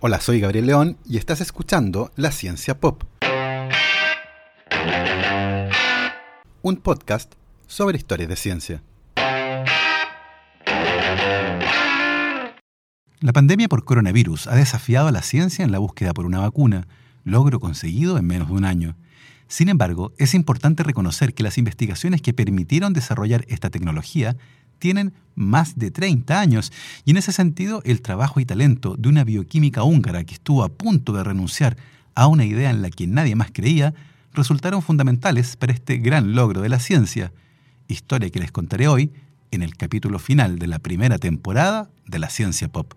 Hola, 0.00 0.20
soy 0.20 0.38
Gabriel 0.38 0.66
León 0.66 0.96
y 1.04 1.16
estás 1.16 1.40
escuchando 1.40 2.12
La 2.14 2.30
Ciencia 2.30 2.78
Pop. 2.78 3.02
Un 6.62 6.76
podcast 6.76 7.34
sobre 7.66 7.96
historias 7.96 8.28
de 8.28 8.36
ciencia. 8.36 8.82
La 13.18 13.32
pandemia 13.32 13.66
por 13.66 13.84
coronavirus 13.84 14.46
ha 14.46 14.54
desafiado 14.54 15.08
a 15.08 15.12
la 15.12 15.22
ciencia 15.22 15.64
en 15.64 15.72
la 15.72 15.80
búsqueda 15.80 16.14
por 16.14 16.26
una 16.26 16.38
vacuna, 16.38 16.86
logro 17.24 17.58
conseguido 17.58 18.18
en 18.18 18.26
menos 18.28 18.46
de 18.46 18.54
un 18.54 18.64
año. 18.64 18.94
Sin 19.48 19.68
embargo, 19.68 20.12
es 20.16 20.32
importante 20.32 20.84
reconocer 20.84 21.34
que 21.34 21.42
las 21.42 21.58
investigaciones 21.58 22.22
que 22.22 22.32
permitieron 22.32 22.92
desarrollar 22.92 23.44
esta 23.48 23.68
tecnología 23.68 24.36
tienen 24.78 25.12
más 25.34 25.78
de 25.78 25.90
30 25.90 26.40
años 26.40 26.72
y 27.04 27.12
en 27.12 27.16
ese 27.16 27.32
sentido 27.32 27.80
el 27.84 28.02
trabajo 28.02 28.40
y 28.40 28.44
talento 28.44 28.96
de 28.96 29.08
una 29.08 29.24
bioquímica 29.24 29.84
húngara 29.84 30.24
que 30.24 30.34
estuvo 30.34 30.64
a 30.64 30.68
punto 30.68 31.12
de 31.12 31.24
renunciar 31.24 31.76
a 32.14 32.26
una 32.26 32.44
idea 32.44 32.70
en 32.70 32.82
la 32.82 32.90
que 32.90 33.06
nadie 33.06 33.36
más 33.36 33.50
creía 33.52 33.94
resultaron 34.32 34.82
fundamentales 34.82 35.56
para 35.56 35.72
este 35.72 35.98
gran 35.98 36.34
logro 36.34 36.60
de 36.60 36.68
la 36.68 36.80
ciencia, 36.80 37.32
historia 37.86 38.30
que 38.30 38.40
les 38.40 38.52
contaré 38.52 38.88
hoy 38.88 39.12
en 39.50 39.62
el 39.62 39.76
capítulo 39.76 40.18
final 40.18 40.58
de 40.58 40.66
la 40.66 40.78
primera 40.78 41.18
temporada 41.18 41.90
de 42.06 42.18
la 42.18 42.28
ciencia 42.28 42.68
pop. 42.68 42.94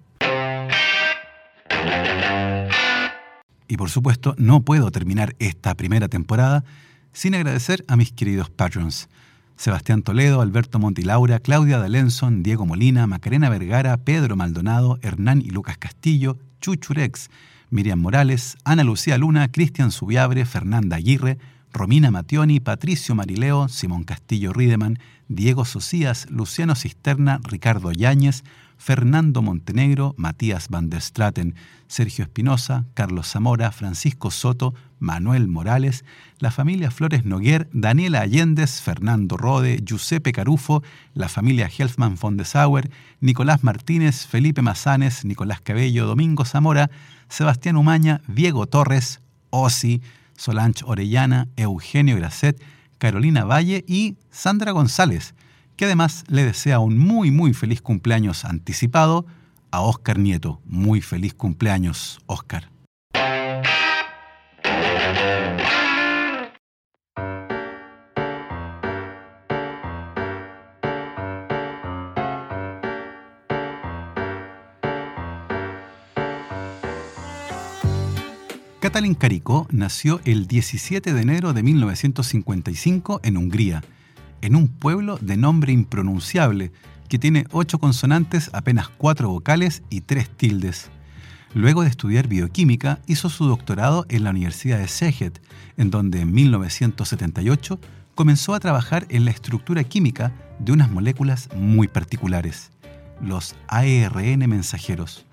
Y 3.67 3.77
por 3.77 3.89
supuesto, 3.89 4.35
no 4.37 4.61
puedo 4.63 4.91
terminar 4.91 5.35
esta 5.39 5.75
primera 5.75 6.09
temporada 6.09 6.65
sin 7.13 7.35
agradecer 7.35 7.85
a 7.87 7.95
mis 7.95 8.11
queridos 8.11 8.49
patrons. 8.49 9.07
Sebastián 9.55 10.01
Toledo, 10.01 10.41
Alberto 10.41 10.79
Montilaura, 10.79 11.39
Claudia 11.39 11.77
D'Alenson, 11.77 12.43
Diego 12.43 12.65
Molina, 12.65 13.07
Macarena 13.07 13.49
Vergara, 13.49 13.97
Pedro 13.97 14.35
Maldonado, 14.35 14.99
Hernán 15.01 15.41
y 15.41 15.49
Lucas 15.49 15.77
Castillo, 15.77 16.37
Chuchurex, 16.61 17.29
Miriam 17.69 17.99
Morales, 17.99 18.57
Ana 18.63 18.83
Lucía 18.83 19.17
Luna, 19.17 19.51
Cristian 19.51 19.91
Subiabre, 19.91 20.45
Fernanda 20.45 20.97
Aguirre, 20.97 21.37
Romina 21.73 22.11
Mationi, 22.11 22.59
Patricio 22.59 23.15
Marileo, 23.15 23.69
Simón 23.69 24.03
Castillo 24.03 24.51
Rideman, 24.51 24.99
Diego 25.29 25.63
Socias, 25.63 26.29
Luciano 26.29 26.75
Cisterna, 26.75 27.39
Ricardo 27.43 27.91
Yáñez, 27.91 28.43
Fernando 28.81 29.43
Montenegro, 29.43 30.15
Matías 30.17 30.67
Van 30.69 30.89
der 30.89 31.01
Straten, 31.01 31.53
Sergio 31.85 32.23
Espinosa, 32.23 32.87
Carlos 32.95 33.27
Zamora, 33.27 33.71
Francisco 33.71 34.31
Soto, 34.31 34.73
Manuel 34.97 35.47
Morales, 35.47 36.03
la 36.39 36.49
familia 36.49 36.89
Flores 36.89 37.23
Noguer, 37.23 37.69
Daniela 37.73 38.21
Allendez, 38.21 38.81
Fernando 38.81 39.37
Rode, 39.37 39.81
Giuseppe 39.85 40.31
Carufo, 40.31 40.81
la 41.13 41.29
familia 41.29 41.69
Helfman 41.69 42.15
von 42.19 42.37
de 42.37 42.43
Sauer, 42.43 42.89
Nicolás 43.19 43.63
Martínez, 43.63 44.25
Felipe 44.25 44.63
Mazanes, 44.63 45.25
Nicolás 45.25 45.61
Cabello, 45.61 46.07
Domingo 46.07 46.43
Zamora, 46.43 46.89
Sebastián 47.29 47.77
Umaña, 47.77 48.21
Diego 48.27 48.65
Torres, 48.65 49.21
Osi, 49.51 50.01
Solange 50.35 50.83
Orellana, 50.85 51.49
Eugenio 51.55 52.15
Gracet, 52.15 52.59
Carolina 52.97 53.45
Valle 53.45 53.85
y 53.87 54.17
Sandra 54.31 54.71
González 54.71 55.35
que 55.75 55.85
además 55.85 56.23
le 56.27 56.43
desea 56.43 56.79
un 56.79 56.97
muy 56.97 57.31
muy 57.31 57.53
feliz 57.53 57.81
cumpleaños 57.81 58.45
anticipado 58.45 59.25
a 59.71 59.81
Oscar 59.81 60.19
Nieto. 60.19 60.61
Muy 60.65 61.01
feliz 61.01 61.33
cumpleaños, 61.33 62.19
Oscar. 62.25 62.69
Katalin 78.81 79.13
Kariko 79.13 79.67
nació 79.69 80.19
el 80.25 80.47
17 80.47 81.13
de 81.13 81.21
enero 81.21 81.53
de 81.53 81.61
1955 81.61 83.21
en 83.23 83.37
Hungría 83.37 83.83
en 84.41 84.55
un 84.55 84.67
pueblo 84.67 85.17
de 85.21 85.37
nombre 85.37 85.71
impronunciable, 85.71 86.71
que 87.09 87.19
tiene 87.19 87.45
ocho 87.51 87.79
consonantes, 87.79 88.49
apenas 88.53 88.89
cuatro 88.89 89.29
vocales 89.29 89.83
y 89.89 90.01
tres 90.01 90.29
tildes. 90.29 90.89
Luego 91.53 91.83
de 91.83 91.89
estudiar 91.89 92.27
bioquímica, 92.27 92.99
hizo 93.07 93.29
su 93.29 93.45
doctorado 93.45 94.05
en 94.07 94.23
la 94.23 94.29
Universidad 94.29 94.79
de 94.79 94.87
Szeged, 94.87 95.33
en 95.77 95.91
donde 95.91 96.21
en 96.21 96.31
1978 96.31 97.79
comenzó 98.15 98.53
a 98.53 98.59
trabajar 98.59 99.05
en 99.09 99.25
la 99.25 99.31
estructura 99.31 99.83
química 99.83 100.31
de 100.59 100.71
unas 100.71 100.89
moléculas 100.89 101.49
muy 101.55 101.87
particulares, 101.87 102.71
los 103.21 103.55
ARN 103.67 104.47
mensajeros. 104.47 105.25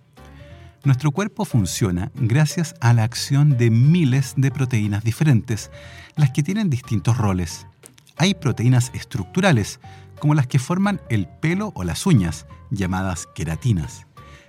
Nuestro 0.85 1.11
cuerpo 1.11 1.45
funciona 1.45 2.11
gracias 2.15 2.75
a 2.81 2.95
la 2.95 3.03
acción 3.03 3.59
de 3.59 3.71
miles 3.71 4.35
de 4.37 4.51
proteínas 4.51 5.05
diferentes, 5.05 5.71
las 6.17 6.31
que 6.31 6.43
tienen 6.43 6.71
distintos 6.71 7.19
roles. 7.19 7.67
Hay 8.19 8.35
proteínas 8.35 8.91
estructurales, 8.95 9.81
como 10.19 10.35
las 10.35 10.47
que 10.47 10.59
forman 10.59 11.01
el 11.09 11.29
pelo 11.29 11.73
o 11.75 11.85
las 11.85 12.05
uñas, 12.07 12.47
llamadas 12.71 13.29
queratinas. 13.35 14.07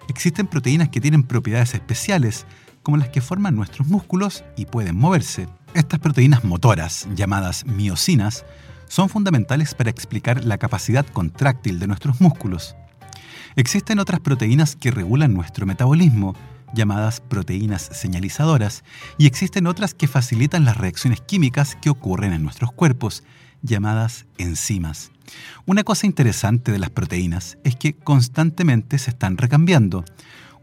Existen 0.07 0.47
proteínas 0.47 0.89
que 0.89 1.01
tienen 1.01 1.23
propiedades 1.23 1.75
especiales, 1.75 2.47
como 2.81 2.97
las 2.97 3.09
que 3.09 3.21
forman 3.21 3.55
nuestros 3.55 3.87
músculos 3.87 4.43
y 4.57 4.65
pueden 4.65 4.97
moverse. 4.97 5.47
Estas 5.75 5.99
proteínas 5.99 6.43
motoras, 6.43 7.07
llamadas 7.13 7.65
miocinas, 7.65 8.43
son 8.87 9.07
fundamentales 9.07 9.75
para 9.75 9.91
explicar 9.91 10.43
la 10.43 10.57
capacidad 10.57 11.05
contráctil 11.05 11.77
de 11.79 11.85
nuestros 11.85 12.19
músculos. 12.19 12.75
Existen 13.55 13.99
otras 13.99 14.19
proteínas 14.19 14.75
que 14.75 14.89
regulan 14.89 15.33
nuestro 15.33 15.67
metabolismo, 15.67 16.35
llamadas 16.73 17.19
proteínas 17.21 17.89
señalizadoras, 17.91 18.83
y 19.19 19.27
existen 19.27 19.67
otras 19.67 19.93
que 19.93 20.07
facilitan 20.07 20.65
las 20.65 20.77
reacciones 20.77 21.21
químicas 21.21 21.75
que 21.75 21.91
ocurren 21.91 22.33
en 22.33 22.41
nuestros 22.41 22.71
cuerpos, 22.71 23.23
llamadas 23.61 24.25
enzimas. 24.37 25.11
Una 25.65 25.83
cosa 25.83 26.07
interesante 26.07 26.71
de 26.71 26.79
las 26.79 26.89
proteínas 26.89 27.57
es 27.63 27.75
que 27.75 27.93
constantemente 27.93 28.97
se 28.97 29.11
están 29.11 29.37
recambiando. 29.37 30.03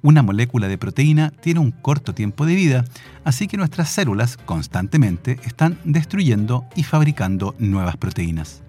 Una 0.02 0.22
molécula 0.22 0.68
de 0.68 0.78
proteína 0.78 1.30
tiene 1.30 1.60
un 1.60 1.70
corto 1.70 2.14
tiempo 2.14 2.46
de 2.46 2.54
vida, 2.54 2.84
así 3.24 3.46
que 3.46 3.56
nuestras 3.56 3.88
células 3.88 4.36
constantemente 4.36 5.38
están 5.44 5.78
destruyendo 5.84 6.64
y 6.74 6.82
fabricando 6.82 7.54
nuevas 7.58 7.96
proteínas. 7.96 8.62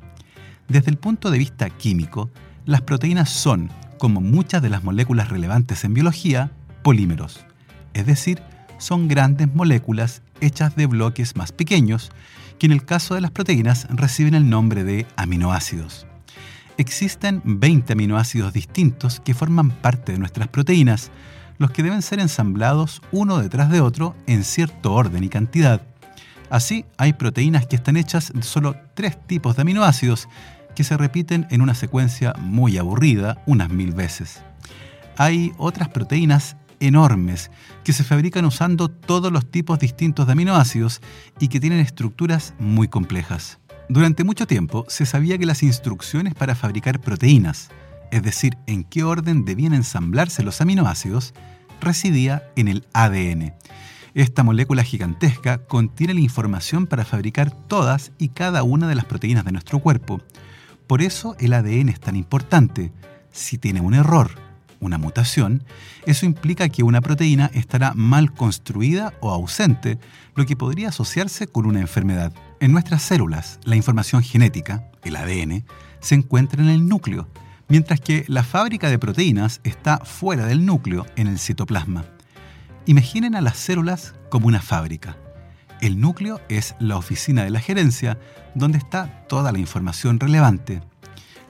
Desde 0.68 0.92
el 0.92 0.98
punto 0.98 1.32
de 1.32 1.38
vista 1.38 1.70
químico, 1.70 2.30
las 2.66 2.82
proteínas 2.82 3.30
son, 3.30 3.70
como 3.98 4.22
muchas 4.22 4.62
de 4.62 4.70
las 4.70 4.84
moléculas 4.84 5.30
relevantes 5.30 5.84
en 5.84 5.94
biología, 5.94 6.52
polímeros, 6.84 7.46
es 7.94 8.06
decir, 8.06 8.42
son 8.78 9.08
grandes 9.08 9.54
moléculas 9.54 10.22
hechas 10.40 10.76
de 10.76 10.86
bloques 10.86 11.36
más 11.36 11.52
pequeños 11.52 12.12
que 12.60 12.66
en 12.66 12.72
el 12.72 12.86
caso 12.86 13.16
de 13.16 13.22
las 13.22 13.32
proteínas 13.32 13.88
reciben 13.90 14.34
el 14.34 14.50
nombre 14.50 14.84
de 14.84 15.06
aminoácidos. 15.16 16.08
Existen 16.78 17.42
20 17.44 17.94
aminoácidos 17.94 18.54
distintos 18.54 19.20
que 19.20 19.34
forman 19.34 19.72
parte 19.72 20.12
de 20.12 20.20
nuestras 20.20 20.48
proteínas, 20.48 21.12
los 21.58 21.72
que 21.72 21.84
deben 21.84 22.02
ser 22.02 22.20
ensamblados 22.20 23.02
uno 23.12 23.40
detrás 23.40 23.72
de 23.72 23.82
otro 23.82 24.16
en 24.28 24.44
cierto 24.44 24.94
orden 24.94 25.24
y 25.24 25.30
cantidad. 25.30 25.82
Así, 26.50 26.86
hay 26.98 27.14
proteínas 27.14 27.66
que 27.66 27.76
están 27.76 27.98
hechas 27.98 28.32
de 28.34 28.44
solo 28.44 28.76
tres 28.94 29.18
tipos 29.26 29.56
de 29.56 29.64
aminoácidos 29.64 30.30
que 30.76 30.84
se 30.84 30.96
repiten 30.96 31.48
en 31.50 31.62
una 31.62 31.74
secuencia 31.74 32.34
muy 32.40 32.78
aburrida 32.78 33.42
unas 33.48 33.70
mil 33.70 33.94
veces. 33.94 34.42
Hay 35.18 35.52
otras 35.58 35.90
proteínas 35.90 36.56
enormes 36.80 37.52
que 37.84 37.94
se 37.94 38.04
fabrican 38.04 38.46
usando 38.46 38.90
todos 38.90 39.32
los 39.32 39.50
tipos 39.50 39.80
distintos 39.80 40.26
de 40.26 40.34
aminoácidos 40.34 41.02
y 41.40 41.48
que 41.48 41.60
tienen 41.60 41.80
estructuras 41.80 42.54
muy 42.60 42.88
complejas. 42.88 43.60
Durante 43.90 44.24
mucho 44.24 44.48
tiempo 44.48 44.86
se 44.90 45.06
sabía 45.06 45.38
que 45.38 45.46
las 45.46 45.64
instrucciones 45.64 46.34
para 46.34 46.56
fabricar 46.56 47.00
proteínas, 47.00 47.70
es 48.12 48.22
decir, 48.22 48.58
en 48.68 48.84
qué 48.84 49.04
orden 49.04 49.46
debían 49.46 49.74
ensamblarse 49.74 50.44
los 50.44 50.60
aminoácidos, 50.60 51.34
residía 51.80 52.44
en 52.56 52.68
el 52.68 52.86
ADN. 52.94 53.54
Esta 54.14 54.44
molécula 54.44 54.84
gigantesca 54.84 55.60
contiene 55.60 56.16
la 56.16 56.22
información 56.22 56.88
para 56.88 57.06
fabricar 57.06 57.52
todas 57.52 58.12
y 58.18 58.30
cada 58.30 58.64
una 58.64 58.88
de 58.88 58.96
las 58.96 59.06
proteínas 59.06 59.46
de 59.46 59.52
nuestro 59.52 59.80
cuerpo. 59.80 60.22
Por 60.88 61.02
eso 61.02 61.36
el 61.40 61.54
ADN 61.54 61.90
es 61.90 62.00
tan 62.00 62.16
importante. 62.16 62.92
Si 63.32 63.58
tiene 63.58 63.80
un 63.80 63.94
error, 63.94 64.47
una 64.80 64.98
mutación, 64.98 65.64
eso 66.06 66.26
implica 66.26 66.70
que 66.70 66.84
una 66.84 67.02
proteína 67.02 67.50
estará 67.54 67.94
mal 67.94 68.34
construida 68.34 69.14
o 69.20 69.32
ausente, 69.32 70.00
lo 70.36 70.46
que 70.46 70.56
podría 70.56 70.90
asociarse 70.90 71.48
con 71.48 71.66
una 71.66 71.80
enfermedad. 71.80 72.34
En 72.60 72.72
nuestras 72.72 73.02
células, 73.02 73.60
la 73.64 73.76
información 73.76 74.24
genética, 74.24 74.90
el 75.04 75.16
ADN, 75.16 75.66
se 76.00 76.16
encuentra 76.16 76.62
en 76.62 76.70
el 76.70 76.88
núcleo, 76.88 77.28
mientras 77.68 78.00
que 78.00 78.26
la 78.28 78.44
fábrica 78.44 78.90
de 78.90 79.00
proteínas 79.00 79.62
está 79.64 79.98
fuera 80.00 80.46
del 80.46 80.66
núcleo, 80.66 81.06
en 81.16 81.28
el 81.28 81.40
citoplasma. 81.40 82.06
Imaginen 82.86 83.36
a 83.36 83.42
las 83.42 83.58
células 83.58 84.14
como 84.30 84.48
una 84.48 84.62
fábrica. 84.62 85.18
El 85.82 86.00
núcleo 86.00 86.42
es 86.50 86.76
la 86.80 86.98
oficina 86.98 87.44
de 87.44 87.52
la 87.52 87.60
gerencia, 87.60 88.18
donde 88.56 88.78
está 88.78 89.26
toda 89.28 89.52
la 89.52 89.60
información 89.60 90.20
relevante, 90.20 90.82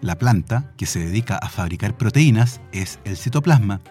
la 0.02 0.18
planta, 0.18 0.72
que 0.78 0.86
se 0.86 1.00
dedica 1.00 1.38
a 1.38 1.50
fabricar 1.50 1.98
proteínas, 1.98 2.62
es 2.72 3.00
el 3.04 3.18
citoplasma. 3.18 3.82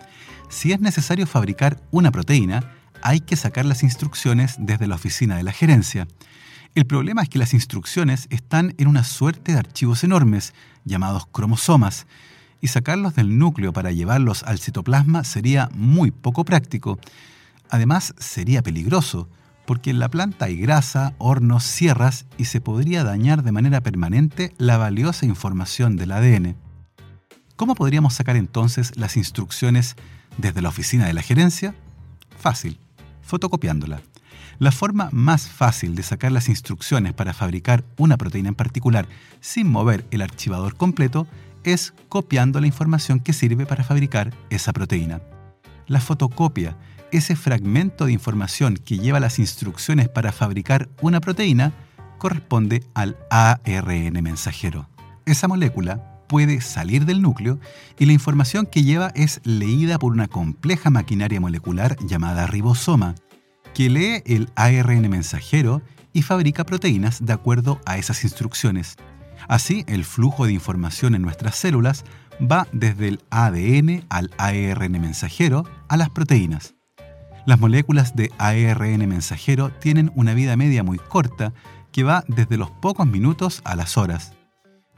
si 0.48 0.72
es 0.72 0.80
necesario 0.80 1.26
fabricar 1.26 1.82
una 1.90 2.12
proteína, 2.12 2.72
hay 3.02 3.20
que 3.20 3.36
sacar 3.36 3.64
las 3.64 3.82
instrucciones 3.82 4.56
desde 4.58 4.86
la 4.86 4.94
oficina 4.94 5.36
de 5.36 5.42
la 5.42 5.52
gerencia. 5.52 6.06
El 6.74 6.86
problema 6.86 7.22
es 7.22 7.28
que 7.28 7.38
las 7.38 7.54
instrucciones 7.54 8.26
están 8.30 8.74
en 8.78 8.86
una 8.86 9.02
suerte 9.02 9.52
de 9.52 9.58
archivos 9.58 10.04
enormes, 10.04 10.54
llamados 10.84 11.26
cromosomas, 11.26 12.06
y 12.60 12.68
sacarlos 12.68 13.14
del 13.14 13.38
núcleo 13.38 13.72
para 13.72 13.92
llevarlos 13.92 14.42
al 14.42 14.58
citoplasma 14.58 15.24
sería 15.24 15.68
muy 15.74 16.10
poco 16.10 16.44
práctico. 16.44 16.98
Además, 17.70 18.14
sería 18.18 18.62
peligroso, 18.62 19.28
porque 19.66 19.90
en 19.90 19.98
la 19.98 20.08
planta 20.08 20.46
hay 20.46 20.56
grasa, 20.56 21.14
hornos, 21.18 21.64
sierras 21.64 22.26
y 22.38 22.46
se 22.46 22.60
podría 22.60 23.04
dañar 23.04 23.42
de 23.42 23.52
manera 23.52 23.80
permanente 23.80 24.54
la 24.58 24.78
valiosa 24.78 25.26
información 25.26 25.96
del 25.96 26.12
ADN. 26.12 26.56
¿Cómo 27.56 27.74
podríamos 27.74 28.14
sacar 28.14 28.36
entonces 28.36 28.96
las 28.96 29.16
instrucciones 29.16 29.96
desde 30.38 30.62
la 30.62 30.68
oficina 30.68 31.06
de 31.06 31.14
la 31.14 31.22
gerencia? 31.22 31.74
Fácil, 32.38 32.78
fotocopiándola. 33.22 34.00
La 34.58 34.72
forma 34.72 35.08
más 35.12 35.48
fácil 35.48 35.94
de 35.94 36.02
sacar 36.02 36.32
las 36.32 36.48
instrucciones 36.48 37.12
para 37.12 37.34
fabricar 37.34 37.84
una 37.98 38.16
proteína 38.16 38.48
en 38.48 38.54
particular 38.54 39.06
sin 39.40 39.68
mover 39.68 40.06
el 40.10 40.22
archivador 40.22 40.76
completo 40.76 41.26
es 41.64 41.92
copiando 42.08 42.60
la 42.60 42.66
información 42.66 43.20
que 43.20 43.32
sirve 43.32 43.66
para 43.66 43.84
fabricar 43.84 44.32
esa 44.50 44.72
proteína. 44.72 45.20
La 45.86 46.00
fotocopia, 46.00 46.76
ese 47.12 47.36
fragmento 47.36 48.06
de 48.06 48.12
información 48.12 48.76
que 48.76 48.98
lleva 48.98 49.20
las 49.20 49.38
instrucciones 49.38 50.08
para 50.08 50.32
fabricar 50.32 50.88
una 51.00 51.20
proteína, 51.20 51.72
corresponde 52.18 52.82
al 52.94 53.16
ARN 53.30 54.22
mensajero. 54.22 54.88
Esa 55.26 55.48
molécula 55.48 56.22
puede 56.28 56.60
salir 56.60 57.04
del 57.04 57.22
núcleo 57.22 57.58
y 57.98 58.06
la 58.06 58.12
información 58.12 58.66
que 58.66 58.82
lleva 58.82 59.12
es 59.14 59.40
leída 59.44 59.98
por 59.98 60.12
una 60.12 60.28
compleja 60.28 60.90
maquinaria 60.90 61.40
molecular 61.40 61.96
llamada 62.04 62.46
ribosoma, 62.46 63.14
que 63.74 63.90
lee 63.90 64.22
el 64.24 64.50
ARN 64.56 65.08
mensajero 65.08 65.82
y 66.12 66.22
fabrica 66.22 66.64
proteínas 66.64 67.24
de 67.24 67.32
acuerdo 67.32 67.80
a 67.84 67.98
esas 67.98 68.24
instrucciones. 68.24 68.96
Así, 69.48 69.84
el 69.86 70.04
flujo 70.04 70.46
de 70.46 70.52
información 70.52 71.14
en 71.14 71.22
nuestras 71.22 71.56
células 71.56 72.04
va 72.40 72.66
desde 72.72 73.08
el 73.08 73.20
ADN 73.30 74.04
al 74.08 74.30
ARN 74.38 74.92
mensajero 74.92 75.64
a 75.88 75.96
las 75.96 76.10
proteínas. 76.10 76.75
Las 77.46 77.60
moléculas 77.60 78.16
de 78.16 78.32
ARN 78.38 79.08
mensajero 79.08 79.70
tienen 79.70 80.10
una 80.16 80.34
vida 80.34 80.56
media 80.56 80.82
muy 80.82 80.98
corta 80.98 81.52
que 81.92 82.02
va 82.02 82.24
desde 82.26 82.56
los 82.56 82.72
pocos 82.72 83.06
minutos 83.06 83.62
a 83.64 83.76
las 83.76 83.96
horas. 83.96 84.32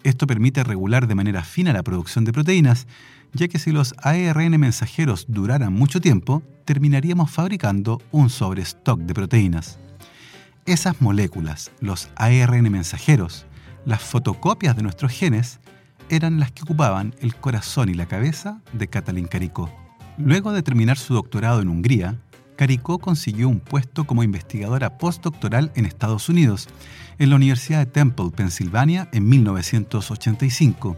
Esto 0.02 0.26
permite 0.26 0.64
regular 0.64 1.06
de 1.06 1.14
manera 1.14 1.44
fina 1.44 1.74
la 1.74 1.82
producción 1.82 2.24
de 2.24 2.32
proteínas, 2.32 2.86
ya 3.34 3.48
que 3.48 3.58
si 3.58 3.70
los 3.70 3.94
ARN 4.02 4.58
mensajeros 4.58 5.26
duraran 5.28 5.74
mucho 5.74 6.00
tiempo, 6.00 6.42
terminaríamos 6.64 7.30
fabricando 7.30 8.00
un 8.12 8.30
sobrestock 8.30 9.00
de 9.00 9.12
proteínas. 9.12 9.78
Esas 10.64 11.02
moléculas, 11.02 11.70
los 11.80 12.08
ARN 12.16 12.72
mensajeros, 12.72 13.44
las 13.84 14.00
fotocopias 14.00 14.74
de 14.74 14.82
nuestros 14.82 15.12
genes, 15.12 15.60
eran 16.08 16.40
las 16.40 16.50
que 16.52 16.62
ocupaban 16.62 17.14
el 17.20 17.34
corazón 17.34 17.90
y 17.90 17.94
la 17.94 18.06
cabeza 18.06 18.62
de 18.72 18.88
Katalin 18.88 19.26
Karikó. 19.26 19.70
Luego 20.16 20.52
de 20.52 20.62
terminar 20.62 20.96
su 20.96 21.12
doctorado 21.12 21.60
en 21.60 21.68
Hungría, 21.68 22.16
Karikó 22.58 22.98
consiguió 22.98 23.48
un 23.48 23.60
puesto 23.60 24.04
como 24.04 24.24
investigadora 24.24 24.98
postdoctoral 24.98 25.70
en 25.76 25.86
Estados 25.86 26.28
Unidos, 26.28 26.68
en 27.20 27.30
la 27.30 27.36
Universidad 27.36 27.78
de 27.78 27.86
Temple, 27.86 28.32
Pensilvania, 28.34 29.08
en 29.12 29.28
1985. 29.28 30.96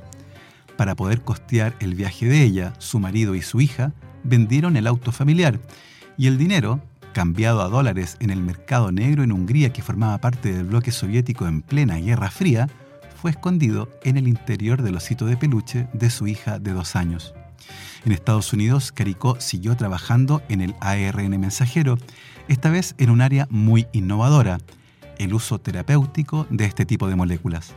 Para 0.79 0.95
poder 0.95 1.21
costear 1.21 1.77
el 1.81 1.95
viaje 1.95 2.25
de 2.25 2.43
ella, 2.43 2.73
su 2.79 2.99
marido 2.99 3.35
y 3.35 3.43
su 3.43 3.61
hija 3.61 3.93
vendieron 4.25 4.79
el 4.79 4.87
auto 4.87 5.13
familiar 5.13 5.61
y 6.17 6.29
el 6.29 6.39
dinero, 6.39 6.81
cambiado 7.13 7.61
a 7.61 7.69
dólares 7.69 8.17
en 8.21 8.31
el 8.31 8.41
mercado 8.41 8.91
negro 8.91 9.23
en 9.23 9.31
Hungría 9.31 9.71
que 9.71 9.83
formaba 9.83 10.17
parte 10.17 10.55
del 10.55 10.65
bloque 10.65 10.93
soviético 10.93 11.47
en 11.47 11.61
plena 11.61 11.97
Guerra 11.97 12.31
Fría, 12.31 12.69
fue 13.21 13.33
escondido 13.33 13.91
en 14.03 14.17
el 14.17 14.29
interior 14.29 14.81
del 14.81 14.97
osito 14.97 15.27
de 15.27 15.37
peluche 15.37 15.89
de 15.93 16.09
su 16.09 16.27
hija 16.27 16.59
de 16.59 16.73
dos 16.73 16.97
años. 16.97 17.35
En 18.05 18.13
Estados 18.13 18.53
Unidos, 18.53 18.93
Caricó 18.93 19.39
siguió 19.41 19.77
trabajando 19.77 20.43
en 20.49 20.63
el 20.63 20.75
ARN 20.81 21.39
mensajero, 21.39 21.99
esta 22.49 22.71
vez 22.71 22.95
en 22.99 23.11
un 23.11 23.21
área 23.21 23.47
muy 23.51 23.87
innovadora, 23.93 24.59
el 25.19 25.35
uso 25.35 25.61
terapéutico 25.61 26.47
de 26.49 26.65
este 26.65 26.87
tipo 26.87 27.09
de 27.09 27.17
moléculas. 27.17 27.75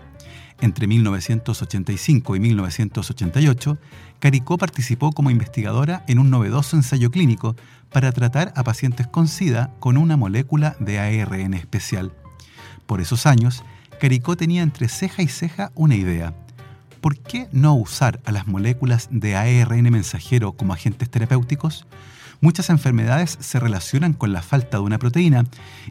Entre 0.61 0.87
1985 0.87 2.35
y 2.37 2.39
1988, 2.39 3.77
Caricó 4.19 4.57
participó 4.57 5.11
como 5.11 5.29
investigadora 5.29 6.05
en 6.07 6.19
un 6.19 6.29
novedoso 6.29 6.77
ensayo 6.77 7.11
clínico 7.11 7.57
para 7.91 8.13
tratar 8.13 8.53
a 8.55 8.63
pacientes 8.63 9.07
con 9.07 9.27
SIDA 9.27 9.71
con 9.79 9.97
una 9.97 10.15
molécula 10.15 10.77
de 10.79 10.99
ARN 10.99 11.53
especial. 11.53 12.13
Por 12.85 13.01
esos 13.01 13.25
años, 13.25 13.63
Caricó 13.99 14.37
tenía 14.37 14.61
entre 14.61 14.87
ceja 14.87 15.21
y 15.21 15.27
ceja 15.27 15.71
una 15.75 15.95
idea. 15.95 16.33
¿Por 17.03 17.17
qué 17.17 17.49
no 17.51 17.75
usar 17.75 18.21
a 18.23 18.31
las 18.31 18.47
moléculas 18.47 19.09
de 19.11 19.35
ARN 19.35 19.91
mensajero 19.91 20.53
como 20.53 20.71
agentes 20.71 21.09
terapéuticos? 21.09 21.85
Muchas 22.39 22.69
enfermedades 22.69 23.37
se 23.41 23.59
relacionan 23.59 24.13
con 24.13 24.31
la 24.31 24.41
falta 24.41 24.77
de 24.77 24.83
una 24.83 24.99
proteína 24.99 25.43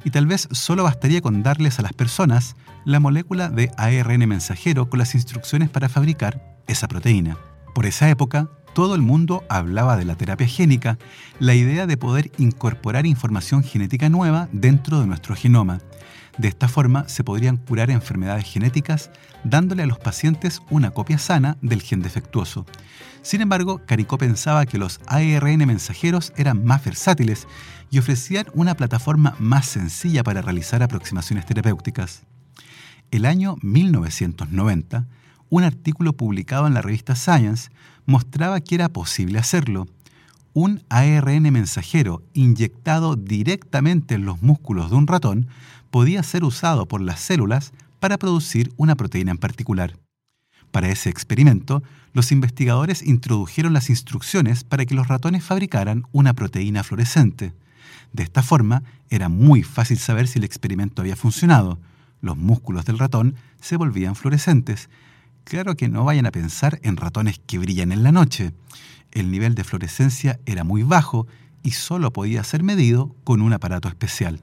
y 0.04 0.10
tal 0.10 0.26
vez 0.26 0.48
solo 0.52 0.84
bastaría 0.84 1.20
con 1.20 1.42
darles 1.42 1.78
a 1.78 1.82
las 1.82 1.92
personas 1.92 2.56
la 2.86 2.98
molécula 2.98 3.50
de 3.50 3.70
ARN 3.76 4.26
mensajero 4.26 4.88
con 4.88 5.00
las 5.00 5.14
instrucciones 5.14 5.68
para 5.68 5.90
fabricar 5.90 6.56
esa 6.66 6.88
proteína. 6.88 7.36
Por 7.74 7.84
esa 7.84 8.08
época, 8.08 8.48
todo 8.72 8.94
el 8.94 9.02
mundo 9.02 9.44
hablaba 9.50 9.98
de 9.98 10.06
la 10.06 10.14
terapia 10.14 10.46
génica, 10.46 10.96
la 11.38 11.52
idea 11.52 11.86
de 11.86 11.98
poder 11.98 12.32
incorporar 12.38 13.04
información 13.04 13.62
genética 13.62 14.08
nueva 14.08 14.48
dentro 14.50 14.98
de 14.98 15.06
nuestro 15.08 15.36
genoma. 15.36 15.78
De 16.38 16.48
esta 16.48 16.68
forma 16.68 17.08
se 17.08 17.24
podrían 17.24 17.58
curar 17.58 17.90
enfermedades 17.90 18.44
genéticas 18.44 19.10
dándole 19.44 19.82
a 19.82 19.86
los 19.86 19.98
pacientes 19.98 20.62
una 20.70 20.90
copia 20.90 21.18
sana 21.18 21.58
del 21.60 21.82
gen 21.82 22.00
defectuoso. 22.00 22.66
Sin 23.22 23.40
embargo, 23.40 23.82
Caricó 23.86 24.18
pensaba 24.18 24.66
que 24.66 24.78
los 24.78 25.00
ARN 25.06 25.66
mensajeros 25.66 26.32
eran 26.36 26.64
más 26.64 26.84
versátiles 26.84 27.46
y 27.90 27.98
ofrecían 27.98 28.46
una 28.54 28.74
plataforma 28.74 29.36
más 29.38 29.66
sencilla 29.66 30.24
para 30.24 30.42
realizar 30.42 30.82
aproximaciones 30.82 31.46
terapéuticas. 31.46 32.22
El 33.10 33.26
año 33.26 33.56
1990, 33.60 35.06
un 35.50 35.64
artículo 35.64 36.14
publicado 36.14 36.66
en 36.66 36.72
la 36.72 36.80
revista 36.80 37.14
Science 37.14 37.70
mostraba 38.06 38.60
que 38.60 38.74
era 38.74 38.88
posible 38.88 39.38
hacerlo. 39.38 39.86
Un 40.54 40.82
ARN 40.90 41.50
mensajero 41.50 42.22
inyectado 42.34 43.16
directamente 43.16 44.14
en 44.14 44.26
los 44.26 44.42
músculos 44.42 44.90
de 44.90 44.96
un 44.96 45.06
ratón 45.06 45.46
podía 45.90 46.22
ser 46.22 46.44
usado 46.44 46.86
por 46.86 47.00
las 47.00 47.20
células 47.20 47.72
para 48.00 48.18
producir 48.18 48.70
una 48.76 48.94
proteína 48.94 49.30
en 49.30 49.38
particular. 49.38 49.96
Para 50.70 50.90
ese 50.90 51.08
experimento, 51.08 51.82
los 52.12 52.32
investigadores 52.32 53.02
introdujeron 53.02 53.72
las 53.72 53.88
instrucciones 53.88 54.62
para 54.64 54.84
que 54.84 54.94
los 54.94 55.08
ratones 55.08 55.42
fabricaran 55.42 56.04
una 56.12 56.34
proteína 56.34 56.82
fluorescente. 56.82 57.54
De 58.12 58.22
esta 58.22 58.42
forma, 58.42 58.82
era 59.08 59.30
muy 59.30 59.62
fácil 59.62 59.98
saber 59.98 60.28
si 60.28 60.38
el 60.38 60.44
experimento 60.44 61.00
había 61.00 61.16
funcionado. 61.16 61.78
Los 62.20 62.36
músculos 62.36 62.84
del 62.84 62.98
ratón 62.98 63.36
se 63.60 63.76
volvían 63.76 64.16
fluorescentes. 64.16 64.90
Claro 65.44 65.76
que 65.76 65.88
no 65.88 66.04
vayan 66.04 66.26
a 66.26 66.30
pensar 66.30 66.78
en 66.82 66.98
ratones 66.98 67.40
que 67.46 67.58
brillan 67.58 67.90
en 67.92 68.02
la 68.02 68.12
noche. 68.12 68.52
El 69.12 69.30
nivel 69.30 69.54
de 69.54 69.64
fluorescencia 69.64 70.40
era 70.46 70.64
muy 70.64 70.82
bajo 70.82 71.26
y 71.62 71.72
solo 71.72 72.12
podía 72.12 72.42
ser 72.44 72.62
medido 72.62 73.14
con 73.24 73.42
un 73.42 73.52
aparato 73.52 73.88
especial. 73.88 74.40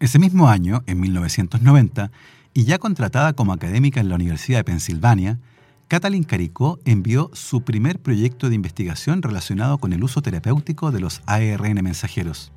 Ese 0.00 0.18
mismo 0.18 0.48
año, 0.48 0.82
en 0.86 1.00
1990, 1.00 2.10
y 2.54 2.64
ya 2.64 2.78
contratada 2.78 3.32
como 3.32 3.52
académica 3.52 4.00
en 4.00 4.08
la 4.08 4.14
Universidad 4.14 4.58
de 4.58 4.64
Pensilvania, 4.64 5.40
Katalin 5.88 6.24
Caricó 6.24 6.78
envió 6.84 7.30
su 7.34 7.62
primer 7.62 8.00
proyecto 8.00 8.48
de 8.48 8.54
investigación 8.54 9.22
relacionado 9.22 9.78
con 9.78 9.92
el 9.92 10.02
uso 10.02 10.22
terapéutico 10.22 10.90
de 10.90 11.00
los 11.00 11.20
ARN 11.26 11.82
mensajeros. 11.82 12.52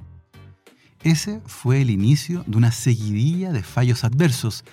Ese 1.04 1.42
fue 1.46 1.82
el 1.82 1.90
inicio 1.90 2.44
de 2.48 2.58
una 2.58 2.72
seguidilla 2.72 3.52
de 3.52 3.64
fallos 3.64 4.04
adversos 4.04 4.64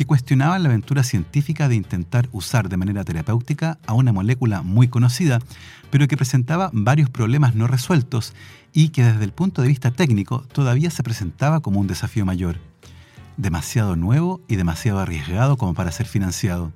que 0.00 0.06
cuestionaban 0.06 0.62
la 0.62 0.70
aventura 0.70 1.04
científica 1.04 1.68
de 1.68 1.74
intentar 1.74 2.30
usar 2.32 2.70
de 2.70 2.78
manera 2.78 3.04
terapéutica 3.04 3.78
a 3.86 3.92
una 3.92 4.14
molécula 4.14 4.62
muy 4.62 4.88
conocida, 4.88 5.40
pero 5.90 6.08
que 6.08 6.16
presentaba 6.16 6.70
varios 6.72 7.10
problemas 7.10 7.54
no 7.54 7.66
resueltos 7.66 8.32
y 8.72 8.88
que 8.88 9.04
desde 9.04 9.24
el 9.24 9.32
punto 9.32 9.60
de 9.60 9.68
vista 9.68 9.90
técnico 9.90 10.40
todavía 10.54 10.90
se 10.90 11.02
presentaba 11.02 11.60
como 11.60 11.80
un 11.80 11.86
desafío 11.86 12.24
mayor. 12.24 12.56
Demasiado 13.36 13.94
nuevo 13.94 14.40
y 14.48 14.56
demasiado 14.56 15.00
arriesgado 15.00 15.58
como 15.58 15.74
para 15.74 15.92
ser 15.92 16.06
financiado. 16.06 16.72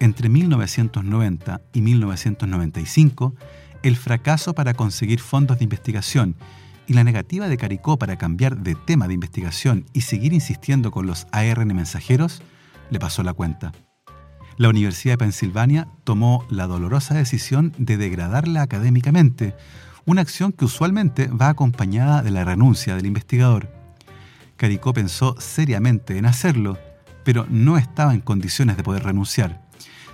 Entre 0.00 0.30
1990 0.30 1.60
y 1.74 1.82
1995, 1.82 3.34
el 3.82 3.96
fracaso 3.96 4.54
para 4.54 4.72
conseguir 4.72 5.20
fondos 5.20 5.58
de 5.58 5.64
investigación 5.64 6.36
y 6.86 6.94
la 6.94 7.04
negativa 7.04 7.48
de 7.48 7.56
Caricó 7.56 7.98
para 7.98 8.16
cambiar 8.16 8.58
de 8.58 8.74
tema 8.74 9.08
de 9.08 9.14
investigación 9.14 9.86
y 9.92 10.02
seguir 10.02 10.32
insistiendo 10.32 10.90
con 10.90 11.06
los 11.06 11.26
ARN 11.32 11.74
mensajeros 11.74 12.42
le 12.90 12.98
pasó 12.98 13.22
la 13.22 13.32
cuenta. 13.32 13.72
La 14.56 14.68
Universidad 14.68 15.14
de 15.14 15.18
Pensilvania 15.18 15.88
tomó 16.04 16.46
la 16.48 16.66
dolorosa 16.66 17.14
decisión 17.14 17.72
de 17.76 17.96
degradarla 17.96 18.62
académicamente, 18.62 19.54
una 20.06 20.20
acción 20.20 20.52
que 20.52 20.64
usualmente 20.64 21.26
va 21.28 21.48
acompañada 21.48 22.22
de 22.22 22.30
la 22.30 22.44
renuncia 22.44 22.94
del 22.94 23.06
investigador. 23.06 23.68
Caricó 24.56 24.92
pensó 24.92 25.34
seriamente 25.40 26.18
en 26.18 26.26
hacerlo, 26.26 26.78
pero 27.24 27.46
no 27.48 27.78
estaba 27.78 28.14
en 28.14 28.20
condiciones 28.20 28.76
de 28.76 28.84
poder 28.84 29.02
renunciar. 29.02 29.64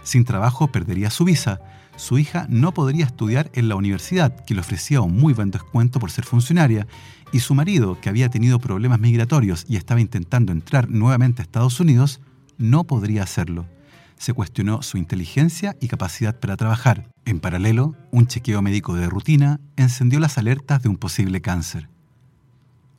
Sin 0.02 0.24
trabajo 0.24 0.72
perdería 0.72 1.10
su 1.10 1.24
visa, 1.24 1.60
su 2.00 2.18
hija 2.18 2.46
no 2.48 2.72
podría 2.72 3.04
estudiar 3.04 3.50
en 3.52 3.68
la 3.68 3.76
universidad, 3.76 4.44
que 4.46 4.54
le 4.54 4.60
ofrecía 4.60 5.02
un 5.02 5.16
muy 5.16 5.34
buen 5.34 5.50
descuento 5.50 6.00
por 6.00 6.10
ser 6.10 6.24
funcionaria, 6.24 6.86
y 7.30 7.40
su 7.40 7.54
marido, 7.54 8.00
que 8.00 8.08
había 8.08 8.30
tenido 8.30 8.58
problemas 8.58 9.00
migratorios 9.00 9.66
y 9.68 9.76
estaba 9.76 10.00
intentando 10.00 10.50
entrar 10.50 10.88
nuevamente 10.88 11.42
a 11.42 11.44
Estados 11.44 11.78
Unidos, 11.78 12.20
no 12.56 12.84
podría 12.84 13.22
hacerlo. 13.22 13.66
Se 14.16 14.32
cuestionó 14.32 14.82
su 14.82 14.96
inteligencia 14.96 15.76
y 15.78 15.88
capacidad 15.88 16.40
para 16.40 16.56
trabajar. 16.56 17.10
En 17.26 17.38
paralelo, 17.38 17.94
un 18.10 18.26
chequeo 18.26 18.62
médico 18.62 18.94
de 18.94 19.06
rutina 19.06 19.60
encendió 19.76 20.20
las 20.20 20.38
alertas 20.38 20.82
de 20.82 20.88
un 20.88 20.96
posible 20.96 21.42
cáncer. 21.42 21.90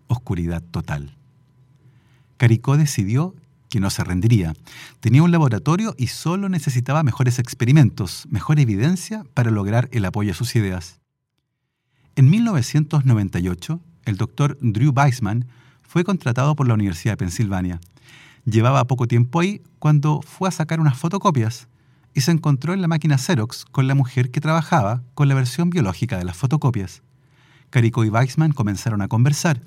Oscuridad 0.07 0.61
total. 0.61 1.17
Caricó 2.37 2.77
decidió 2.77 3.35
que 3.71 3.79
no 3.79 3.89
se 3.89 4.03
rendiría. 4.03 4.53
Tenía 4.99 5.23
un 5.23 5.31
laboratorio 5.31 5.95
y 5.97 6.07
solo 6.07 6.49
necesitaba 6.49 7.03
mejores 7.03 7.39
experimentos, 7.39 8.27
mejor 8.29 8.59
evidencia 8.59 9.23
para 9.33 9.49
lograr 9.49 9.87
el 9.93 10.05
apoyo 10.05 10.33
a 10.33 10.35
sus 10.35 10.55
ideas. 10.57 10.99
En 12.15 12.29
1998, 12.29 13.79
el 14.05 14.17
doctor 14.17 14.57
Drew 14.61 14.91
Weissman 14.91 15.47
fue 15.81 16.03
contratado 16.03 16.53
por 16.55 16.67
la 16.67 16.73
Universidad 16.73 17.13
de 17.13 17.17
Pensilvania. 17.17 17.79
Llevaba 18.43 18.85
poco 18.87 19.07
tiempo 19.07 19.39
ahí 19.39 19.61
cuando 19.79 20.21
fue 20.21 20.49
a 20.49 20.51
sacar 20.51 20.81
unas 20.81 20.97
fotocopias 20.97 21.69
y 22.13 22.21
se 22.21 22.31
encontró 22.31 22.73
en 22.73 22.81
la 22.81 22.89
máquina 22.89 23.17
Xerox 23.17 23.63
con 23.63 23.87
la 23.87 23.95
mujer 23.95 24.31
que 24.31 24.41
trabajaba 24.41 25.01
con 25.13 25.29
la 25.29 25.35
versión 25.35 25.69
biológica 25.69 26.17
de 26.17 26.25
las 26.25 26.35
fotocopias. 26.35 27.03
Carico 27.69 28.03
y 28.03 28.09
Weissman 28.09 28.51
comenzaron 28.51 29.01
a 29.01 29.07
conversar 29.07 29.61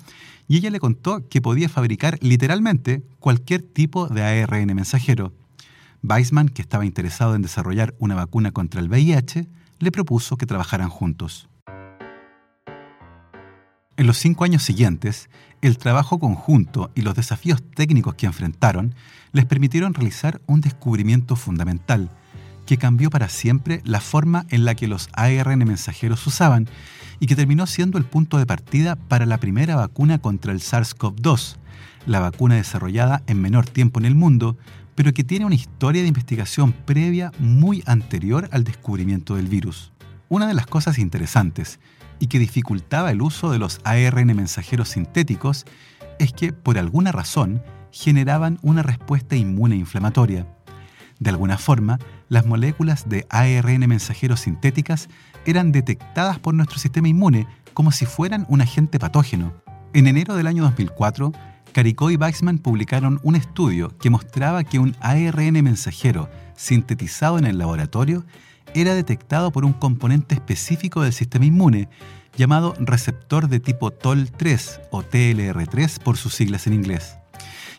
y 0.47 0.57
ella 0.57 0.69
le 0.69 0.79
contó 0.79 1.27
que 1.27 1.41
podía 1.41 1.69
fabricar 1.69 2.17
literalmente 2.21 3.03
cualquier 3.19 3.61
tipo 3.61 4.07
de 4.07 4.23
ARN 4.23 4.73
mensajero. 4.75 5.33
Weissman, 6.03 6.49
que 6.49 6.61
estaba 6.61 6.85
interesado 6.85 7.35
en 7.35 7.41
desarrollar 7.41 7.95
una 7.97 8.15
vacuna 8.15 8.51
contra 8.51 8.79
el 8.79 8.89
VIH, 8.89 9.47
le 9.79 9.91
propuso 9.91 10.37
que 10.37 10.45
trabajaran 10.45 10.89
juntos. 10.89 11.49
En 13.97 14.07
los 14.07 14.17
cinco 14.17 14.43
años 14.43 14.61
siguientes, 14.61 15.29
el 15.61 15.77
trabajo 15.77 16.19
conjunto 16.19 16.91
y 16.95 17.01
los 17.01 17.15
desafíos 17.15 17.63
técnicos 17.75 18.15
que 18.15 18.25
enfrentaron 18.25 18.93
les 19.31 19.45
permitieron 19.45 19.93
realizar 19.93 20.41
un 20.47 20.61
descubrimiento 20.61 21.35
fundamental 21.35 22.11
que 22.65 22.77
cambió 22.77 23.09
para 23.09 23.29
siempre 23.29 23.81
la 23.85 24.01
forma 24.01 24.45
en 24.49 24.65
la 24.65 24.75
que 24.75 24.87
los 24.87 25.09
ARN 25.13 25.59
mensajeros 25.59 26.25
usaban 26.27 26.67
y 27.19 27.27
que 27.27 27.35
terminó 27.35 27.65
siendo 27.67 27.97
el 27.97 28.05
punto 28.05 28.37
de 28.37 28.45
partida 28.45 28.95
para 28.95 29.25
la 29.25 29.37
primera 29.37 29.75
vacuna 29.75 30.19
contra 30.19 30.51
el 30.51 30.59
SARS-CoV-2, 30.59 31.57
la 32.05 32.19
vacuna 32.19 32.55
desarrollada 32.55 33.23
en 33.27 33.41
menor 33.41 33.65
tiempo 33.65 33.99
en 33.99 34.05
el 34.05 34.15
mundo, 34.15 34.57
pero 34.95 35.13
que 35.13 35.23
tiene 35.23 35.45
una 35.45 35.55
historia 35.55 36.01
de 36.01 36.07
investigación 36.07 36.71
previa 36.71 37.31
muy 37.39 37.83
anterior 37.85 38.47
al 38.51 38.63
descubrimiento 38.63 39.35
del 39.35 39.47
virus. 39.47 39.91
Una 40.29 40.47
de 40.47 40.53
las 40.53 40.67
cosas 40.67 40.97
interesantes 40.97 41.79
y 42.19 42.27
que 42.27 42.39
dificultaba 42.39 43.11
el 43.11 43.21
uso 43.21 43.51
de 43.51 43.59
los 43.59 43.79
ARN 43.83 44.35
mensajeros 44.35 44.89
sintéticos 44.89 45.65
es 46.19 46.31
que, 46.31 46.53
por 46.53 46.77
alguna 46.77 47.11
razón, 47.11 47.61
generaban 47.91 48.57
una 48.61 48.83
respuesta 48.83 49.35
inmune 49.35 49.75
inflamatoria. 49.75 50.47
De 51.19 51.29
alguna 51.29 51.57
forma, 51.57 51.99
las 52.27 52.45
moléculas 52.45 53.07
de 53.07 53.25
ARN 53.29 53.87
mensajeros 53.87 54.41
sintéticas 54.41 55.07
eran 55.45 55.71
detectadas 55.71 56.39
por 56.39 56.53
nuestro 56.53 56.79
sistema 56.79 57.07
inmune 57.07 57.47
como 57.73 57.91
si 57.91 58.05
fueran 58.05 58.45
un 58.49 58.61
agente 58.61 58.99
patógeno. 58.99 59.53
En 59.93 60.07
enero 60.07 60.35
del 60.35 60.47
año 60.47 60.63
2004, 60.63 61.31
Caricó 61.71 62.09
y 62.09 62.15
Weissman 62.15 62.57
publicaron 62.57 63.19
un 63.23 63.35
estudio 63.35 63.97
que 63.97 64.09
mostraba 64.09 64.63
que 64.63 64.79
un 64.79 64.95
ARN 65.01 65.61
mensajero 65.63 66.29
sintetizado 66.55 67.37
en 67.37 67.45
el 67.45 67.57
laboratorio 67.57 68.25
era 68.73 68.93
detectado 68.93 69.51
por 69.51 69.65
un 69.65 69.73
componente 69.73 70.35
específico 70.35 71.01
del 71.01 71.13
sistema 71.13 71.45
inmune 71.45 71.89
llamado 72.37 72.73
receptor 72.79 73.47
de 73.47 73.59
tipo 73.59 73.91
TOL3 73.91 74.81
o 74.91 75.03
TLR3 75.03 75.99
por 75.99 76.17
sus 76.17 76.33
siglas 76.33 76.67
en 76.67 76.73
inglés. 76.73 77.17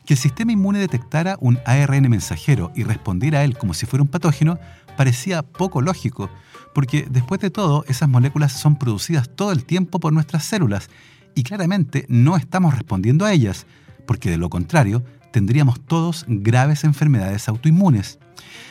Que 0.07 0.15
el 0.15 0.19
sistema 0.19 0.53
inmune 0.53 0.79
detectara 0.79 1.37
un 1.41 1.59
ARN 1.67 2.09
mensajero 2.09 2.73
y 2.77 2.85
respondiera 2.85 3.41
a 3.41 3.45
él 3.45 3.59
como 3.59 3.75
si 3.75 3.87
fuera 3.87 4.03
un 4.03 4.09
patógeno 4.09 4.59
parecía 4.97 5.43
poco 5.43 5.83
lógico, 5.83 6.31
porque 6.75 7.07
después 7.11 7.41
de 7.41 7.51
todo 7.51 7.85
esas 7.89 8.09
moléculas 8.09 8.53
son 8.53 8.77
producidas 8.77 9.29
todo 9.29 9.53
el 9.53 9.65
tiempo 9.65 10.01
por 10.01 10.13
nuestras 10.13 10.45
células 10.45 10.89
y 11.35 11.43
claramente 11.43 12.07
no 12.09 12.37
estamos 12.37 12.75
respondiendo 12.75 13.25
a 13.25 13.33
ellas, 13.33 13.67
porque 14.07 14.31
de 14.31 14.39
lo 14.39 14.49
contrario 14.49 15.05
tendríamos 15.33 15.81
todos 15.81 16.25
graves 16.29 16.85
enfermedades 16.85 17.49
autoinmunes. 17.49 18.19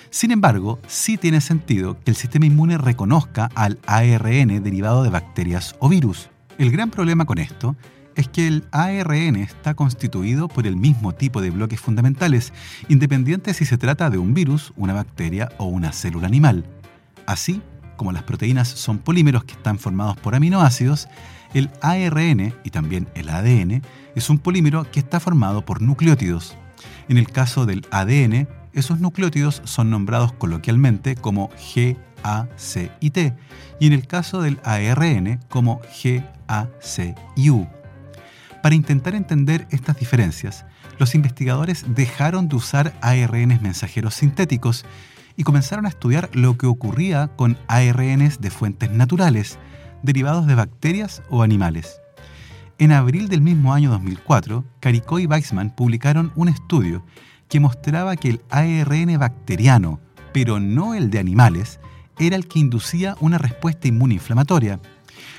Sin 0.09 0.31
embargo, 0.31 0.79
sí 0.87 1.17
tiene 1.17 1.41
sentido 1.41 1.99
que 2.03 2.11
el 2.11 2.15
sistema 2.15 2.45
inmune 2.45 2.77
reconozca 2.77 3.49
al 3.53 3.77
ARN 3.85 4.63
derivado 4.63 5.03
de 5.03 5.09
bacterias 5.09 5.75
o 5.79 5.89
virus. 5.89 6.29
El 6.57 6.71
gran 6.71 6.89
problema 6.89 7.25
con 7.25 7.37
esto 7.37 7.75
es 8.15 8.27
que 8.27 8.47
el 8.47 8.63
ARN 8.71 9.35
está 9.35 9.73
constituido 9.73 10.47
por 10.47 10.67
el 10.67 10.75
mismo 10.75 11.13
tipo 11.13 11.41
de 11.41 11.49
bloques 11.49 11.79
fundamentales, 11.79 12.53
independiente 12.87 13.53
si 13.53 13.65
se 13.65 13.77
trata 13.77 14.09
de 14.09 14.17
un 14.17 14.33
virus, 14.33 14.73
una 14.75 14.93
bacteria 14.93 15.49
o 15.57 15.65
una 15.65 15.91
célula 15.91 16.27
animal. 16.27 16.65
Así, 17.25 17.61
como 17.97 18.11
las 18.11 18.23
proteínas 18.23 18.67
son 18.67 18.99
polímeros 18.99 19.43
que 19.43 19.53
están 19.53 19.79
formados 19.79 20.17
por 20.17 20.35
aminoácidos, 20.35 21.07
el 21.53 21.69
ARN 21.81 22.53
y 22.63 22.69
también 22.69 23.07
el 23.15 23.29
ADN 23.29 23.81
es 24.15 24.29
un 24.29 24.39
polímero 24.39 24.89
que 24.91 24.99
está 24.99 25.19
formado 25.19 25.63
por 25.63 25.81
nucleótidos. 25.81 26.55
En 27.07 27.17
el 27.17 27.29
caso 27.29 27.65
del 27.65 27.85
ADN, 27.91 28.47
esos 28.73 28.99
nucleótidos 28.99 29.61
son 29.63 29.89
nombrados 29.89 30.33
coloquialmente 30.33 31.15
como 31.15 31.49
G, 31.51 31.97
A, 32.23 32.47
C 32.57 32.91
y 32.99 33.11
T, 33.11 33.33
y 33.79 33.87
en 33.87 33.93
el 33.93 34.07
caso 34.07 34.41
del 34.41 34.59
ARN 34.63 35.39
como 35.49 35.79
G, 35.81 36.27
A, 36.47 36.67
C 36.81 37.15
y 37.35 37.49
U. 37.51 37.67
Para 38.65 38.73
intentar 38.73 39.13
entender 39.13 39.67
estas 39.69 39.99
diferencias, 39.99 40.65
los 40.97 41.13
investigadores 41.13 41.85
dejaron 41.87 42.47
de 42.47 42.55
usar 42.55 42.97
ARNs 42.99 43.61
mensajeros 43.61 44.15
sintéticos 44.15 44.85
y 45.37 45.43
comenzaron 45.43 45.85
a 45.85 45.89
estudiar 45.89 46.31
lo 46.33 46.57
que 46.57 46.65
ocurría 46.65 47.27
con 47.35 47.59
ARNs 47.67 48.41
de 48.41 48.49
fuentes 48.49 48.89
naturales, 48.89 49.59
derivados 50.01 50.47
de 50.47 50.55
bacterias 50.55 51.21
o 51.29 51.43
animales. 51.43 52.01
En 52.79 52.91
abril 52.91 53.29
del 53.29 53.41
mismo 53.41 53.71
año 53.71 53.91
2004, 53.91 54.65
Caricó 54.79 55.19
y 55.19 55.27
Weissman 55.27 55.69
publicaron 55.69 56.31
un 56.35 56.49
estudio 56.49 57.05
que 57.47 57.59
mostraba 57.59 58.15
que 58.15 58.29
el 58.29 58.41
ARN 58.49 59.19
bacteriano, 59.19 59.99
pero 60.33 60.59
no 60.59 60.95
el 60.95 61.11
de 61.11 61.19
animales, 61.19 61.79
era 62.17 62.35
el 62.35 62.47
que 62.47 62.57
inducía 62.57 63.15
una 63.19 63.37
respuesta 63.37 63.87
inmune 63.87 64.15
inflamatoria 64.15 64.79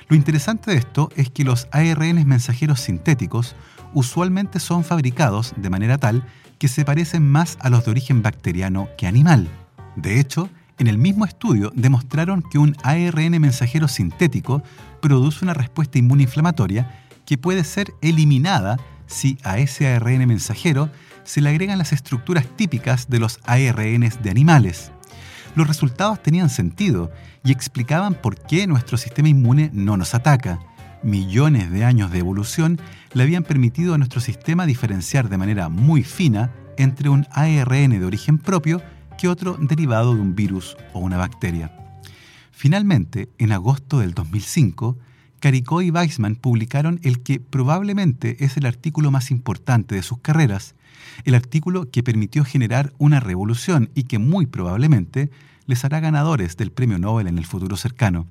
lo 0.09 0.17
interesante 0.17 0.71
de 0.71 0.77
esto 0.77 1.11
es 1.17 1.31
que 1.31 1.45
los 1.45 1.67
ARN 1.73 2.27
mensajeros 2.27 2.81
sintéticos 2.81 3.57
usualmente 3.93 4.61
son 4.61 4.85
fabricados 4.85 5.53
de 5.57 5.71
manera 5.71 5.99
tal 5.99 6.25
que 6.59 6.69
se 6.69 6.85
parecen 6.85 7.29
más 7.29 7.59
a 7.61 7.71
los 7.71 7.85
de 7.85 7.91
origen 7.91 8.23
bacteriano 8.23 8.89
que 8.97 9.07
animal. 9.07 9.49
De 9.97 10.21
hecho, 10.21 10.49
en 10.79 10.87
el 10.87 10.99
mismo 10.99 11.25
estudio 11.25 11.73
demostraron 11.75 12.43
que 12.43 12.59
un 12.59 12.77
ARN 12.83 13.41
mensajero 13.41 13.89
sintético 13.89 14.63
produce 15.01 15.45
una 15.45 15.55
respuesta 15.55 15.99
inmune 15.99 16.25
inflamatoria 16.25 17.05
que 17.25 17.39
puede 17.39 17.65
ser 17.65 17.93
eliminada 18.01 18.79
si 19.07 19.39
a 19.43 19.59
ese 19.59 19.89
ARN 19.89 20.27
mensajero 20.27 20.91
se 21.25 21.41
le 21.41 21.51
agregan 21.51 21.79
las 21.79 21.93
estructuras 21.93 22.47
típicas 22.57 23.09
de 23.09 23.19
los 23.19 23.41
ARNs 23.45 24.23
de 24.23 24.31
animales. 24.31 24.93
Los 25.57 25.67
resultados 25.67 26.23
tenían 26.23 26.51
sentido 26.51 27.11
y 27.43 27.51
explicaban 27.51 28.13
por 28.13 28.39
qué 28.39 28.67
nuestro 28.67 28.99
sistema 28.99 29.31
inmune 29.31 29.71
no 29.73 29.97
nos 29.97 30.15
ataca. 30.15 30.61
Millones 31.03 31.71
de 31.71 31.83
años 31.83 32.11
de 32.11 32.19
evolución 32.19 32.79
le 33.15 33.23
habían 33.23 33.43
permitido 33.43 33.95
a 33.95 33.99
nuestro 33.99 34.21
sistema 34.21 34.67
diferenciar 34.67 35.31
de 35.31 35.39
manera 35.39 35.71
muy 35.71 36.03
fina 36.03 36.53
entre 36.77 37.09
un 37.09 37.27
ARN 37.33 37.99
de 37.99 38.05
origen 38.05 38.37
propio 38.37 38.83
que 39.17 39.29
otro 39.29 39.57
derivado 39.59 40.15
de 40.15 40.21
un 40.21 40.35
virus 40.35 40.77
o 40.93 40.99
una 40.99 41.17
bacteria. 41.17 41.75
Finalmente, 42.51 43.31
en 43.39 43.53
agosto 43.53 44.01
del 44.01 44.13
2005, 44.13 44.99
Caricó 45.41 45.81
y 45.81 45.91
Weissman 45.91 46.37
publicaron 46.37 47.01
el 47.03 47.23
que 47.23 47.41
probablemente 47.41 48.45
es 48.45 48.59
el 48.59 48.67
artículo 48.67 49.11
más 49.11 49.31
importante 49.31 49.95
de 49.95 50.03
sus 50.03 50.19
carreras, 50.19 50.75
el 51.25 51.35
artículo 51.35 51.91
que 51.91 52.03
permitió 52.03 52.45
generar 52.45 52.93
una 52.99 53.21
revolución 53.21 53.91
y 53.95 54.05
que 54.05 54.19
muy 54.19 54.47
probablemente 54.47 55.31
les 55.67 55.85
hará 55.85 56.01
ganadores 56.01 56.57
del 56.57 56.73
premio 56.73 56.99
Nobel 56.99 57.27
en 57.27 57.39
el 57.39 57.47
futuro 57.47 57.77
cercano. 57.77 58.27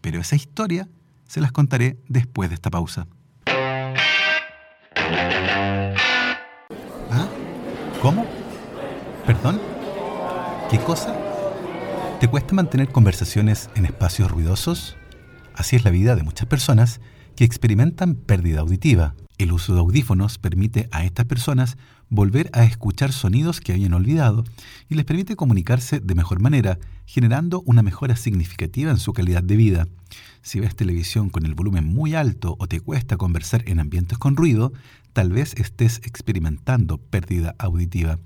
Pero 0.00 0.20
esa 0.20 0.36
historia 0.36 0.88
se 1.26 1.40
las 1.40 1.52
contaré 1.52 1.98
después 2.08 2.50
de 2.50 2.54
esta 2.54 2.70
pausa. 2.70 3.06
¿Ah? 7.10 7.28
¿Cómo? 8.02 8.26
¿Perdón? 9.26 9.60
¿Qué 10.70 10.78
cosa? 10.78 11.16
¿Te 12.20 12.28
cuesta 12.28 12.54
mantener 12.54 12.88
conversaciones 12.88 13.70
en 13.74 13.86
espacios 13.86 14.30
ruidosos? 14.30 14.96
Así 15.54 15.76
es 15.76 15.84
la 15.84 15.90
vida 15.90 16.16
de 16.16 16.22
muchas 16.22 16.46
personas 16.46 17.00
que 17.36 17.44
experimentan 17.44 18.14
pérdida 18.14 18.60
auditiva. 18.60 19.14
El 19.38 19.52
uso 19.52 19.74
de 19.74 19.80
audífonos 19.80 20.38
permite 20.38 20.88
a 20.92 21.04
estas 21.04 21.26
personas 21.26 21.76
volver 22.14 22.48
a 22.52 22.64
escuchar 22.64 23.12
sonidos 23.12 23.60
que 23.60 23.72
habían 23.72 23.92
olvidado 23.92 24.44
y 24.88 24.94
les 24.94 25.04
permite 25.04 25.36
comunicarse 25.36 26.00
de 26.00 26.14
mejor 26.14 26.40
manera, 26.40 26.78
generando 27.06 27.62
una 27.66 27.82
mejora 27.82 28.16
significativa 28.16 28.90
en 28.90 28.98
su 28.98 29.12
calidad 29.12 29.42
de 29.42 29.56
vida. 29.56 29.88
Si 30.40 30.60
ves 30.60 30.76
televisión 30.76 31.28
con 31.28 31.44
el 31.44 31.54
volumen 31.54 31.84
muy 31.84 32.14
alto 32.14 32.56
o 32.58 32.68
te 32.68 32.80
cuesta 32.80 33.16
conversar 33.16 33.64
en 33.66 33.80
ambientes 33.80 34.16
con 34.16 34.36
ruido, 34.36 34.72
tal 35.12 35.32
vez 35.32 35.54
estés 35.54 35.98
experimentando 36.04 36.98
pérdida 36.98 37.54
auditiva. 37.58 38.18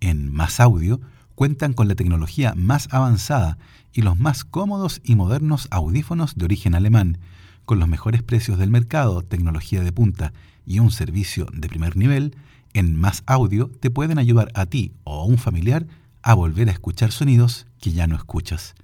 En 0.00 0.32
Más 0.32 0.58
Audio 0.60 1.00
cuentan 1.34 1.72
con 1.72 1.88
la 1.88 1.94
tecnología 1.94 2.54
más 2.56 2.88
avanzada 2.90 3.58
y 3.92 4.02
los 4.02 4.18
más 4.18 4.44
cómodos 4.44 5.00
y 5.04 5.14
modernos 5.14 5.68
audífonos 5.70 6.34
de 6.36 6.44
origen 6.44 6.74
alemán, 6.74 7.18
con 7.64 7.78
los 7.78 7.88
mejores 7.88 8.22
precios 8.22 8.58
del 8.58 8.70
mercado, 8.70 9.22
tecnología 9.22 9.82
de 9.82 9.92
punta 9.92 10.32
y 10.66 10.80
un 10.80 10.90
servicio 10.90 11.46
de 11.52 11.68
primer 11.68 11.96
nivel, 11.96 12.34
en 12.74 12.98
Más 12.98 13.22
Audio 13.26 13.70
te 13.80 13.90
pueden 13.90 14.18
ayudar 14.18 14.50
a 14.54 14.66
ti 14.66 14.92
o 15.04 15.20
a 15.20 15.24
un 15.24 15.38
familiar 15.38 15.86
a 16.22 16.34
volver 16.34 16.68
a 16.68 16.72
escuchar 16.72 17.12
sonidos 17.12 17.66
que 17.80 17.92
ya 17.92 18.06
no 18.06 18.16
escuchas. 18.16 18.74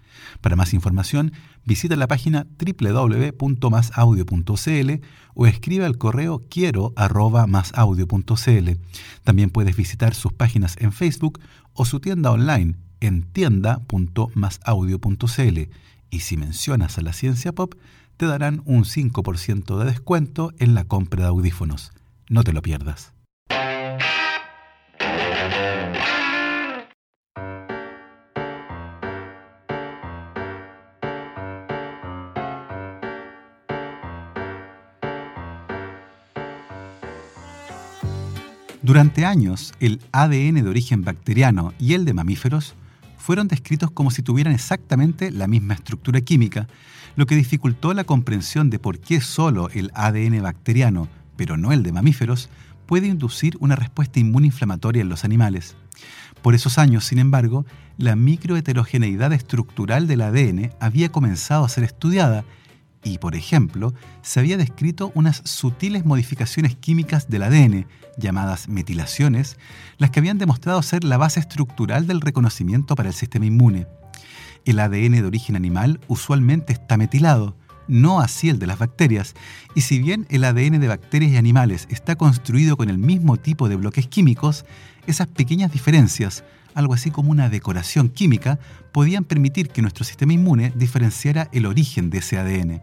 Para 0.40 0.56
más 0.56 0.72
información, 0.74 1.32
visita 1.64 1.94
la 1.96 2.08
página 2.08 2.46
www.masaudio.cl 2.58 4.90
o 5.34 5.46
escribe 5.46 5.84
al 5.84 5.98
correo 5.98 6.42
quiero 6.50 6.92
También 9.24 9.50
puedes 9.50 9.76
visitar 9.76 10.14
sus 10.14 10.32
páginas 10.32 10.76
en 10.78 10.92
Facebook 10.92 11.40
o 11.72 11.84
su 11.84 12.00
tienda 12.00 12.32
online 12.32 12.74
en 13.00 13.22
tienda.masaudio.cl 13.22 15.58
y 16.10 16.20
si 16.20 16.36
mencionas 16.36 16.98
a 16.98 17.02
la 17.02 17.12
ciencia 17.12 17.52
pop, 17.52 17.74
te 18.16 18.26
darán 18.26 18.62
un 18.64 18.84
5% 18.84 19.78
de 19.78 19.84
descuento 19.84 20.52
en 20.58 20.74
la 20.74 20.82
compra 20.84 21.22
de 21.22 21.28
audífonos. 21.28 21.92
No 22.28 22.42
te 22.42 22.52
lo 22.52 22.62
pierdas. 22.62 23.12
Durante 38.88 39.26
años, 39.26 39.74
el 39.80 40.00
ADN 40.12 40.62
de 40.64 40.70
origen 40.70 41.04
bacteriano 41.04 41.74
y 41.78 41.92
el 41.92 42.06
de 42.06 42.14
mamíferos 42.14 42.74
fueron 43.18 43.46
descritos 43.46 43.90
como 43.90 44.10
si 44.10 44.22
tuvieran 44.22 44.54
exactamente 44.54 45.30
la 45.30 45.46
misma 45.46 45.74
estructura 45.74 46.22
química, 46.22 46.68
lo 47.14 47.26
que 47.26 47.36
dificultó 47.36 47.92
la 47.92 48.04
comprensión 48.04 48.70
de 48.70 48.78
por 48.78 48.98
qué 48.98 49.20
solo 49.20 49.68
el 49.74 49.90
ADN 49.92 50.40
bacteriano, 50.40 51.06
pero 51.36 51.58
no 51.58 51.72
el 51.72 51.82
de 51.82 51.92
mamíferos, 51.92 52.48
puede 52.86 53.08
inducir 53.08 53.58
una 53.60 53.76
respuesta 53.76 54.20
inmunoinflamatoria 54.20 55.02
en 55.02 55.10
los 55.10 55.22
animales. 55.22 55.76
Por 56.40 56.54
esos 56.54 56.78
años, 56.78 57.04
sin 57.04 57.18
embargo, 57.18 57.66
la 57.98 58.16
microheterogeneidad 58.16 59.34
estructural 59.34 60.06
del 60.06 60.22
ADN 60.22 60.72
había 60.80 61.12
comenzado 61.12 61.66
a 61.66 61.68
ser 61.68 61.84
estudiada 61.84 62.42
y, 63.04 63.18
por 63.18 63.34
ejemplo, 63.34 63.94
se 64.22 64.40
había 64.40 64.56
descrito 64.56 65.12
unas 65.14 65.42
sutiles 65.44 66.04
modificaciones 66.04 66.76
químicas 66.76 67.28
del 67.28 67.42
ADN, 67.44 67.86
llamadas 68.16 68.68
metilaciones, 68.68 69.56
las 69.98 70.10
que 70.10 70.20
habían 70.20 70.38
demostrado 70.38 70.82
ser 70.82 71.04
la 71.04 71.16
base 71.16 71.40
estructural 71.40 72.06
del 72.06 72.20
reconocimiento 72.20 72.94
para 72.94 73.08
el 73.08 73.14
sistema 73.14 73.46
inmune. 73.46 73.86
El 74.64 74.80
ADN 74.80 75.12
de 75.12 75.26
origen 75.26 75.56
animal 75.56 76.00
usualmente 76.08 76.72
está 76.72 76.96
metilado, 76.96 77.56
no 77.86 78.20
así 78.20 78.50
el 78.50 78.58
de 78.58 78.66
las 78.66 78.78
bacterias, 78.78 79.34
y 79.74 79.80
si 79.82 79.98
bien 79.98 80.26
el 80.28 80.44
ADN 80.44 80.78
de 80.78 80.88
bacterias 80.88 81.32
y 81.32 81.36
animales 81.36 81.86
está 81.90 82.16
construido 82.16 82.76
con 82.76 82.90
el 82.90 82.98
mismo 82.98 83.36
tipo 83.38 83.68
de 83.68 83.76
bloques 83.76 84.06
químicos, 84.08 84.64
esas 85.06 85.26
pequeñas 85.26 85.72
diferencias, 85.72 86.44
algo 86.74 86.94
así 86.94 87.10
como 87.10 87.30
una 87.30 87.48
decoración 87.48 88.10
química, 88.10 88.58
podían 88.92 89.24
permitir 89.24 89.70
que 89.70 89.82
nuestro 89.82 90.04
sistema 90.04 90.34
inmune 90.34 90.72
diferenciara 90.76 91.48
el 91.52 91.66
origen 91.66 92.10
de 92.10 92.18
ese 92.18 92.38
ADN. 92.38 92.82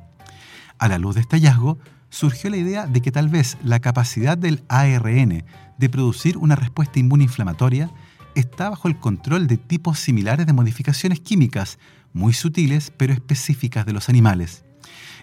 A 0.77 0.87
la 0.87 0.97
luz 0.97 1.15
de 1.15 1.21
este 1.21 1.37
hallazgo, 1.37 1.77
surgió 2.09 2.49
la 2.49 2.57
idea 2.57 2.87
de 2.87 3.01
que 3.01 3.11
tal 3.11 3.29
vez 3.29 3.57
la 3.63 3.79
capacidad 3.79 4.37
del 4.37 4.63
ARN 4.69 5.43
de 5.77 5.89
producir 5.89 6.37
una 6.37 6.55
respuesta 6.55 6.99
inmunoinflamatoria 6.99 7.91
está 8.35 8.69
bajo 8.69 8.87
el 8.87 8.99
control 8.99 9.47
de 9.47 9.57
tipos 9.57 9.99
similares 9.99 10.45
de 10.45 10.53
modificaciones 10.53 11.19
químicas, 11.19 11.79
muy 12.13 12.33
sutiles 12.33 12.91
pero 12.95 13.13
específicas 13.13 13.85
de 13.85 13.93
los 13.93 14.09
animales. 14.09 14.65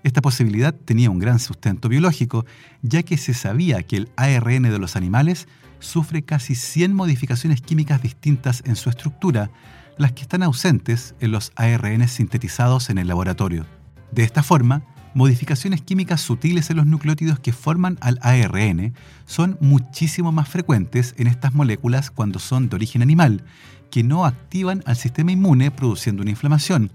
Esta 0.03 0.21
posibilidad 0.21 0.75
tenía 0.75 1.11
un 1.11 1.19
gran 1.19 1.39
sustento 1.39 1.89
biológico, 1.89 2.45
ya 2.83 3.03
que 3.03 3.17
se 3.17 3.35
sabía 3.35 3.83
que 3.85 3.97
el 3.97 4.11
ARN 4.17 4.65
de 4.65 4.79
los 4.79 4.97
animales 4.97 5.47
sufre 5.79 6.23
casi 6.23 6.55
100 6.55 6.93
modificaciones 6.93 7.61
químicas 7.61 8.03
distintas 8.03 8.63
en 8.67 8.77
su 8.77 8.91
estructura, 8.91 9.51
las 9.99 10.13
que 10.13 10.23
están 10.23 10.43
ausentes 10.43 11.15
en 11.21 11.31
los 11.31 11.53
ARN 11.57 12.09
sintetizados 12.09 12.91
en 12.91 12.99
el 12.99 13.09
laboratorio. 13.09 13.67
De 14.11 14.25
esta 14.25 14.43
forma, 14.43 14.83
modificaciones 15.15 15.83
químicas 15.83 16.21
sutiles 16.21 16.71
en 16.71 16.77
los 16.77 16.87
nucleótidos 16.87 17.39
que 17.39 17.53
forman 17.53 17.99
al 18.01 18.19
ARN 18.23 18.95
son 19.27 19.59
muchísimo 19.61 20.33
más 20.33 20.49
frecuentes 20.49 21.15
en 21.19 21.27
estas 21.27 21.55
moléculas 21.55 22.11
cuando 22.11 22.39
son 22.39 22.69
de 22.69 22.77
origen 22.77 23.03
animal, 23.03 23.45
que 23.91 24.03
no 24.03 24.25
activan 24.25 24.83
al 24.87 24.97
sistema 24.97 25.33
inmune 25.33 25.71
produciendo 25.71 26.23
una 26.23 26.31
inflamación, 26.31 26.91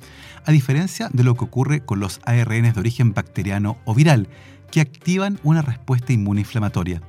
a 0.45 0.51
diferencia 0.51 1.09
de 1.13 1.23
lo 1.23 1.35
que 1.35 1.45
ocurre 1.45 1.81
con 1.81 1.99
los 1.99 2.19
ARN 2.25 2.73
de 2.73 2.79
origen 2.79 3.13
bacteriano 3.13 3.77
o 3.85 3.93
viral, 3.93 4.27
que 4.71 4.81
activan 4.81 5.39
una 5.43 5.61
respuesta 5.61 6.13
inmunoinflamatoria. 6.13 7.01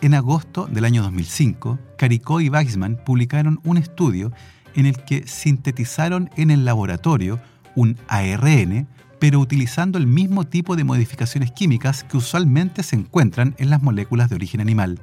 En 0.00 0.14
agosto 0.14 0.66
del 0.66 0.84
año 0.84 1.02
2005, 1.02 1.78
Caricó 1.96 2.40
y 2.40 2.48
Weissman 2.48 2.96
publicaron 3.04 3.60
un 3.64 3.78
estudio 3.78 4.32
en 4.74 4.86
el 4.86 4.96
que 5.04 5.26
sintetizaron 5.26 6.30
en 6.36 6.50
el 6.50 6.64
laboratorio 6.64 7.40
un 7.74 7.96
ARN 8.08 8.86
pero 9.24 9.40
utilizando 9.40 9.96
el 9.96 10.06
mismo 10.06 10.44
tipo 10.44 10.76
de 10.76 10.84
modificaciones 10.84 11.50
químicas 11.50 12.04
que 12.04 12.18
usualmente 12.18 12.82
se 12.82 12.94
encuentran 12.94 13.54
en 13.56 13.70
las 13.70 13.82
moléculas 13.82 14.28
de 14.28 14.34
origen 14.34 14.60
animal. 14.60 15.00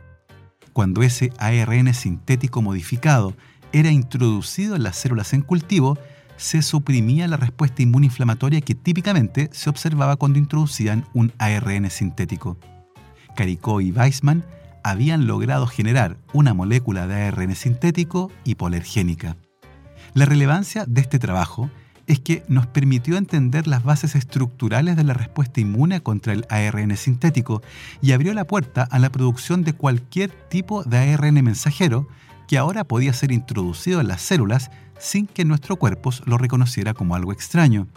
Cuando 0.74 1.02
ese 1.02 1.34
ARN 1.40 1.92
sintético 1.96 2.62
modificado 2.62 3.34
era 3.72 3.90
introducido 3.90 4.76
en 4.76 4.84
las 4.84 4.98
células 4.98 5.34
en 5.34 5.42
cultivo, 5.42 5.98
se 6.38 6.62
suprimía 6.62 7.28
la 7.28 7.38
respuesta 7.38 7.82
inmunoinflamatoria 7.82 8.62
que 8.62 8.76
típicamente 8.76 9.50
se 9.54 9.72
observaba 9.72 10.18
cuando 10.18 10.38
introducían 10.38 11.04
un 11.16 11.34
ARN 11.40 11.90
sintético. 11.90 12.60
Caricó 13.36 13.82
y 13.82 13.92
Weissman 13.92 14.46
habían 14.84 15.26
logrado 15.26 15.66
generar 15.66 16.18
una 16.32 16.54
molécula 16.54 17.08
de 17.08 17.24
ARN 17.24 17.56
sintético 17.56 18.32
hipoalergénica. 18.44 19.36
La 20.14 20.26
relevancia 20.26 20.86
de 20.86 21.02
este 21.02 21.18
trabajo 21.18 21.72
es 22.12 22.20
que 22.20 22.44
nos 22.50 22.68
permitió 22.68 23.16
entender 23.16 23.68
las 23.68 23.84
bases 23.84 24.16
estructurales 24.16 24.98
de 24.98 25.04
la 25.04 25.14
respuesta 25.14 25.62
inmune 25.62 26.02
contra 26.02 26.34
el 26.34 26.46
ARN 26.50 26.98
sintético 26.98 27.62
y 28.02 28.12
abrió 28.12 28.34
la 28.34 28.46
puerta 28.46 28.84
a 28.84 29.00
la 29.00 29.10
producción 29.10 29.64
de 29.64 29.74
cualquier 29.74 30.30
tipo 30.50 30.84
de 30.84 30.98
ARN 30.98 31.42
mensajero 31.44 32.10
que 32.50 32.58
ahora 32.58 32.84
podía 32.84 33.14
ser 33.14 33.32
introducido 33.32 34.02
en 34.02 34.10
las 34.10 34.22
células 34.22 34.72
sin 35.00 35.26
que 35.26 35.46
nuestro 35.46 35.78
cuerpo 35.78 36.12
lo 36.26 36.38
reconociera 36.38 36.94
como 36.94 37.16
algo 37.16 37.32
extraño. 37.32 37.88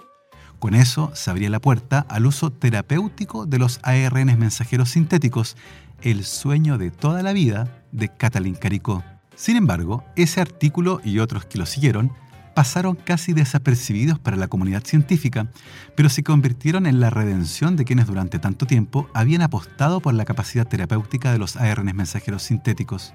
Con 0.60 0.74
eso 0.74 1.10
se 1.14 1.30
abría 1.30 1.50
la 1.50 1.60
puerta 1.60 2.06
al 2.08 2.26
uso 2.26 2.52
terapéutico 2.52 3.46
de 3.46 3.58
los 3.58 3.80
ARN 3.82 4.38
mensajeros 4.38 4.90
sintéticos, 4.90 5.56
el 6.02 6.24
sueño 6.24 6.78
de 6.78 6.92
toda 6.92 7.22
la 7.22 7.32
vida 7.32 7.82
de 7.90 8.08
Katalin 8.08 8.54
Caricó. 8.54 9.02
Sin 9.34 9.56
embargo, 9.56 10.04
ese 10.14 10.40
artículo 10.40 11.00
y 11.04 11.18
otros 11.18 11.44
que 11.46 11.58
lo 11.58 11.66
siguieron 11.66 12.12
pasaron 12.54 12.94
casi 12.94 13.32
desapercibidos 13.32 14.18
para 14.18 14.36
la 14.36 14.48
comunidad 14.48 14.84
científica, 14.84 15.48
pero 15.96 16.08
se 16.08 16.22
convirtieron 16.22 16.86
en 16.86 17.00
la 17.00 17.10
redención 17.10 17.76
de 17.76 17.84
quienes 17.84 18.06
durante 18.06 18.38
tanto 18.38 18.66
tiempo 18.66 19.08
habían 19.12 19.42
apostado 19.42 20.00
por 20.00 20.14
la 20.14 20.24
capacidad 20.24 20.66
terapéutica 20.66 21.32
de 21.32 21.38
los 21.38 21.56
ARN 21.56 21.94
mensajeros 21.94 22.44
sintéticos. 22.44 23.12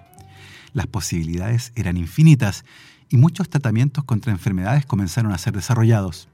Las 0.73 0.87
posibilidades 0.87 1.71
eran 1.75 1.97
infinitas 1.97 2.65
y 3.09 3.17
muchos 3.17 3.49
tratamientos 3.49 4.03
contra 4.03 4.31
enfermedades 4.31 4.85
comenzaron 4.85 5.31
a 5.31 5.37
ser 5.37 5.53
desarrollados. 5.53 6.27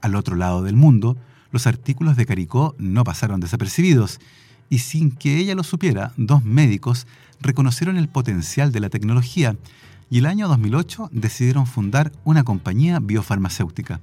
Al 0.00 0.14
otro 0.16 0.36
lado 0.36 0.62
del 0.62 0.76
mundo, 0.76 1.16
los 1.52 1.66
artículos 1.66 2.16
de 2.16 2.26
Caricó 2.26 2.74
no 2.78 3.04
pasaron 3.04 3.40
desapercibidos 3.40 4.18
y 4.68 4.80
sin 4.80 5.10
que 5.12 5.38
ella 5.38 5.54
lo 5.54 5.62
supiera, 5.62 6.12
dos 6.16 6.44
médicos 6.44 7.06
reconocieron 7.40 7.96
el 7.96 8.08
potencial 8.08 8.72
de 8.72 8.80
la 8.80 8.88
tecnología 8.88 9.56
y 10.12 10.18
el 10.18 10.26
año 10.26 10.46
2008 10.46 11.08
decidieron 11.10 11.66
fundar 11.66 12.12
una 12.24 12.44
compañía 12.44 13.00
biofarmacéutica. 13.00 14.02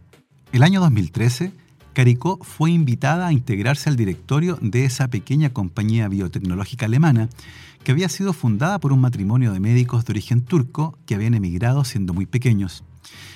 El 0.52 0.64
año 0.64 0.80
2013, 0.82 1.52
Caricó 1.94 2.40
fue 2.42 2.72
invitada 2.72 3.28
a 3.28 3.32
integrarse 3.32 3.90
al 3.90 3.96
directorio 3.96 4.58
de 4.60 4.86
esa 4.86 5.08
pequeña 5.10 5.52
compañía 5.52 6.08
biotecnológica 6.08 6.88
alemana 6.88 7.30
que 7.84 7.92
había 7.92 8.10
sido 8.10 8.34
fundada 8.34 8.80
por 8.80 8.92
un 8.92 9.02
matrimonio 9.02 9.54
de 9.54 9.60
médicos 9.60 10.04
de 10.04 10.14
origen 10.14 10.42
turco 10.42 10.98
que 11.06 11.14
habían 11.14 11.36
emigrado 11.36 11.84
siendo 11.84 12.16
muy 12.16 12.26
pequeños. 12.26 12.84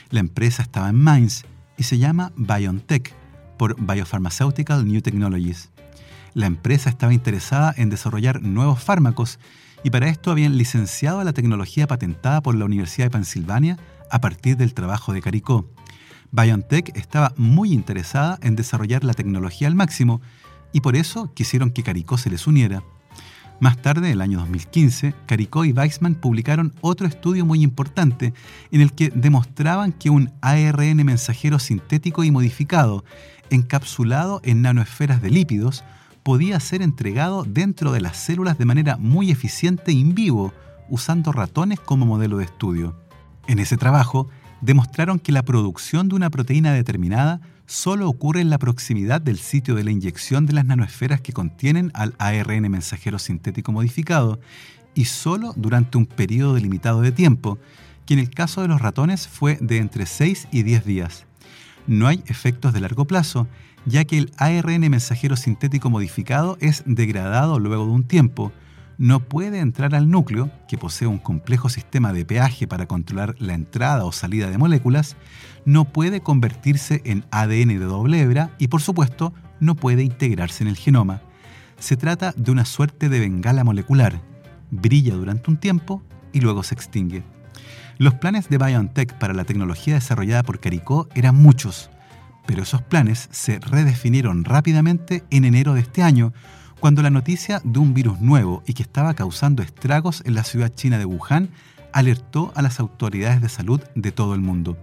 La 0.10 0.22
empresa 0.22 0.64
estaba 0.64 0.90
en 0.90 0.96
Mainz 0.96 1.46
y 1.78 1.84
se 1.84 2.00
llama 2.00 2.32
BioNTech, 2.38 3.14
por 3.60 3.80
Biopharmaceutical 3.80 4.88
New 4.88 5.02
Technologies. 5.04 5.70
La 6.34 6.48
empresa 6.48 6.90
estaba 6.90 7.14
interesada 7.14 7.72
en 7.78 7.92
desarrollar 7.92 8.42
nuevos 8.42 8.82
fármacos 8.84 9.38
y 9.84 9.90
para 9.90 10.08
esto 10.08 10.32
habían 10.32 10.58
licenciado 10.58 11.24
la 11.24 11.34
tecnología 11.34 11.88
patentada 11.88 12.42
por 12.42 12.56
la 12.56 12.66
Universidad 12.66 13.08
de 13.08 13.12
Pensilvania 13.12 13.78
a 14.10 14.22
partir 14.22 14.58
del 14.58 14.74
trabajo 14.74 15.14
de 15.14 15.22
Caricó. 15.22 15.70
BioNTech 16.32 16.98
estaba 16.98 17.34
muy 17.38 17.74
interesada 17.74 18.40
en 18.42 18.56
desarrollar 18.56 19.04
la 19.04 19.14
tecnología 19.14 19.68
al 19.68 19.76
máximo 19.76 20.22
y 20.72 20.82
por 20.82 20.96
eso 20.96 21.34
quisieron 21.34 21.70
que 21.72 21.84
Caricó 21.84 22.18
se 22.18 22.30
les 22.30 22.48
uniera. 22.48 22.84
Más 23.60 23.82
tarde, 23.82 24.08
en 24.08 24.14
el 24.14 24.22
año 24.22 24.40
2015, 24.40 25.14
Caricó 25.26 25.64
y 25.64 25.72
Weissman 25.72 26.16
publicaron 26.16 26.74
otro 26.82 27.06
estudio 27.06 27.46
muy 27.46 27.62
importante 27.62 28.34
en 28.72 28.82
el 28.82 28.94
que 28.94 29.10
demostraban 29.10 29.92
que 29.92 30.10
un 30.10 30.32
ARN 30.42 31.06
mensajero 31.06 31.60
sintético 31.60 32.24
y 32.24 32.32
modificado, 32.32 33.06
encapsulado 33.52 34.42
en 34.44 34.64
nanoesferas 34.64 35.22
de 35.22 35.30
lípidos, 35.30 35.84
podía 36.24 36.60
ser 36.60 36.82
entregado 36.82 37.44
dentro 37.44 37.92
de 37.92 38.02
las 38.02 38.18
células 38.18 38.58
de 38.58 38.66
manera 38.66 38.98
muy 38.98 39.30
eficiente 39.30 39.92
in 39.92 40.16
vivo, 40.16 40.54
usando 40.90 41.32
ratones 41.32 41.80
como 41.80 42.06
modelo 42.06 42.38
de 42.38 42.46
estudio. 42.46 42.98
En 43.48 43.60
ese 43.60 43.78
trabajo, 43.78 44.30
demostraron 44.62 45.20
que 45.20 45.34
la 45.34 45.44
producción 45.44 46.08
de 46.08 46.16
una 46.16 46.30
proteína 46.30 46.74
determinada 46.74 47.42
solo 47.66 48.08
ocurre 48.08 48.42
en 48.42 48.50
la 48.50 48.58
proximidad 48.58 49.20
del 49.20 49.38
sitio 49.38 49.76
de 49.76 49.84
la 49.84 49.92
inyección 49.92 50.46
de 50.46 50.54
las 50.54 50.66
nanoesferas 50.66 51.22
que 51.22 51.34
contienen 51.34 51.92
al 51.94 52.16
ARN 52.18 52.70
mensajero 52.72 53.20
sintético 53.20 53.72
modificado 53.72 54.40
y 54.96 55.06
solo 55.06 55.54
durante 55.58 55.98
un 55.98 56.06
periodo 56.06 56.54
delimitado 56.54 57.02
de 57.02 57.12
tiempo, 57.12 57.58
que 58.06 58.14
en 58.14 58.20
el 58.20 58.30
caso 58.30 58.62
de 58.62 58.68
los 58.68 58.82
ratones 58.82 59.28
fue 59.28 59.58
de 59.60 59.78
entre 59.78 60.06
6 60.06 60.48
y 60.52 60.64
10 60.64 60.86
días. 60.86 61.26
No 61.88 62.08
hay 62.08 62.24
efectos 62.28 62.74
de 62.74 62.80
largo 62.80 63.06
plazo 63.06 63.48
ya 63.86 64.06
que 64.06 64.18
el 64.18 64.32
ARN 64.38 64.90
mensajero 64.90 65.36
sintético 65.36 65.90
modificado 65.90 66.58
es 66.62 66.84
degradado 66.86 67.60
luego 67.60 67.86
de 67.86 67.92
un 67.92 68.04
tiempo, 68.04 68.52
no 68.98 69.20
puede 69.22 69.60
entrar 69.60 69.96
al 69.96 70.10
núcleo, 70.10 70.52
que 70.68 70.78
posee 70.78 71.08
un 71.08 71.18
complejo 71.18 71.70
sistema 71.70 72.14
de 72.14 72.26
peaje 72.26 72.68
para 72.68 72.86
controlar 72.86 73.36
la 73.40 73.54
entrada 73.54 74.06
o 74.06 74.12
salida 74.12 74.50
de 74.50 74.58
moléculas, 74.58 75.18
no 75.66 75.86
puede 75.86 76.22
convertirse 76.22 77.02
en 77.06 77.26
ADN 77.32 77.80
de 77.80 77.86
doble 77.86 78.22
hebra 78.22 78.52
y 78.60 78.68
por 78.68 78.82
supuesto 78.82 79.34
no 79.60 79.76
puede 79.76 80.04
integrarse 80.04 80.64
en 80.64 80.70
el 80.70 80.78
genoma. 80.78 81.22
Se 81.80 81.98
trata 81.98 82.34
de 82.38 82.52
una 82.52 82.66
suerte 82.66 83.10
de 83.10 83.20
bengala 83.20 83.64
molecular. 83.64 84.22
Brilla 84.72 85.16
durante 85.16 85.50
un 85.50 85.58
tiempo 85.58 86.04
y 86.32 86.42
luego 86.42 86.64
se 86.64 86.76
extingue. 86.76 87.24
Los 87.98 88.16
planes 88.16 88.50
de 88.50 88.58
BioNTech 88.58 89.18
para 89.18 89.34
la 89.34 89.44
tecnología 89.44 89.96
desarrollada 89.96 90.44
por 90.44 90.60
Caricó 90.60 91.08
eran 91.14 91.36
muchos, 91.36 91.90
pero 92.46 92.64
esos 92.64 92.82
planes 92.82 93.30
se 93.32 93.60
redefinieron 93.60 94.44
rápidamente 94.44 95.24
en 95.30 95.46
enero 95.46 95.74
de 95.74 95.82
este 95.82 96.04
año, 96.04 96.34
cuando 96.80 97.02
la 97.02 97.10
noticia 97.10 97.62
de 97.64 97.80
un 97.80 97.94
virus 97.94 98.20
nuevo 98.20 98.64
y 98.66 98.74
que 98.74 98.84
estaba 98.84 99.14
causando 99.14 99.64
estragos 99.64 100.22
en 100.26 100.36
la 100.36 100.44
ciudad 100.44 100.74
china 100.74 100.98
de 100.98 101.06
Wuhan 101.06 101.50
alertó 101.94 102.52
a 102.56 102.62
las 102.62 102.80
autoridades 102.80 103.42
de 103.42 103.50
salud 103.50 103.82
de 103.96 104.12
todo 104.12 104.36
el 104.36 104.42
mundo. 104.42 104.78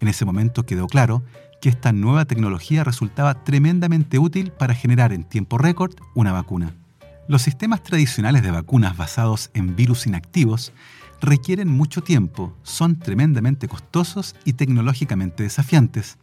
En 0.00 0.08
ese 0.08 0.24
momento 0.24 0.66
quedó 0.66 0.86
claro 0.86 1.22
que 1.60 1.68
esta 1.68 1.92
nueva 1.92 2.24
tecnología 2.24 2.84
resultaba 2.84 3.44
tremendamente 3.44 4.18
útil 4.18 4.50
para 4.50 4.74
generar 4.74 5.12
en 5.12 5.24
tiempo 5.24 5.58
récord 5.58 5.94
una 6.14 6.32
vacuna. 6.32 6.74
Los 7.28 7.42
sistemas 7.42 7.82
tradicionales 7.82 8.42
de 8.42 8.50
vacunas 8.50 8.96
basados 8.96 9.50
en 9.54 9.76
virus 9.76 10.06
inactivos 10.06 10.72
requieren 11.20 11.68
mucho 11.68 12.02
tiempo, 12.02 12.56
son 12.62 12.98
tremendamente 12.98 13.68
costosos 13.68 14.34
y 14.44 14.54
tecnológicamente 14.54 15.42
desafiantes. 15.42 16.18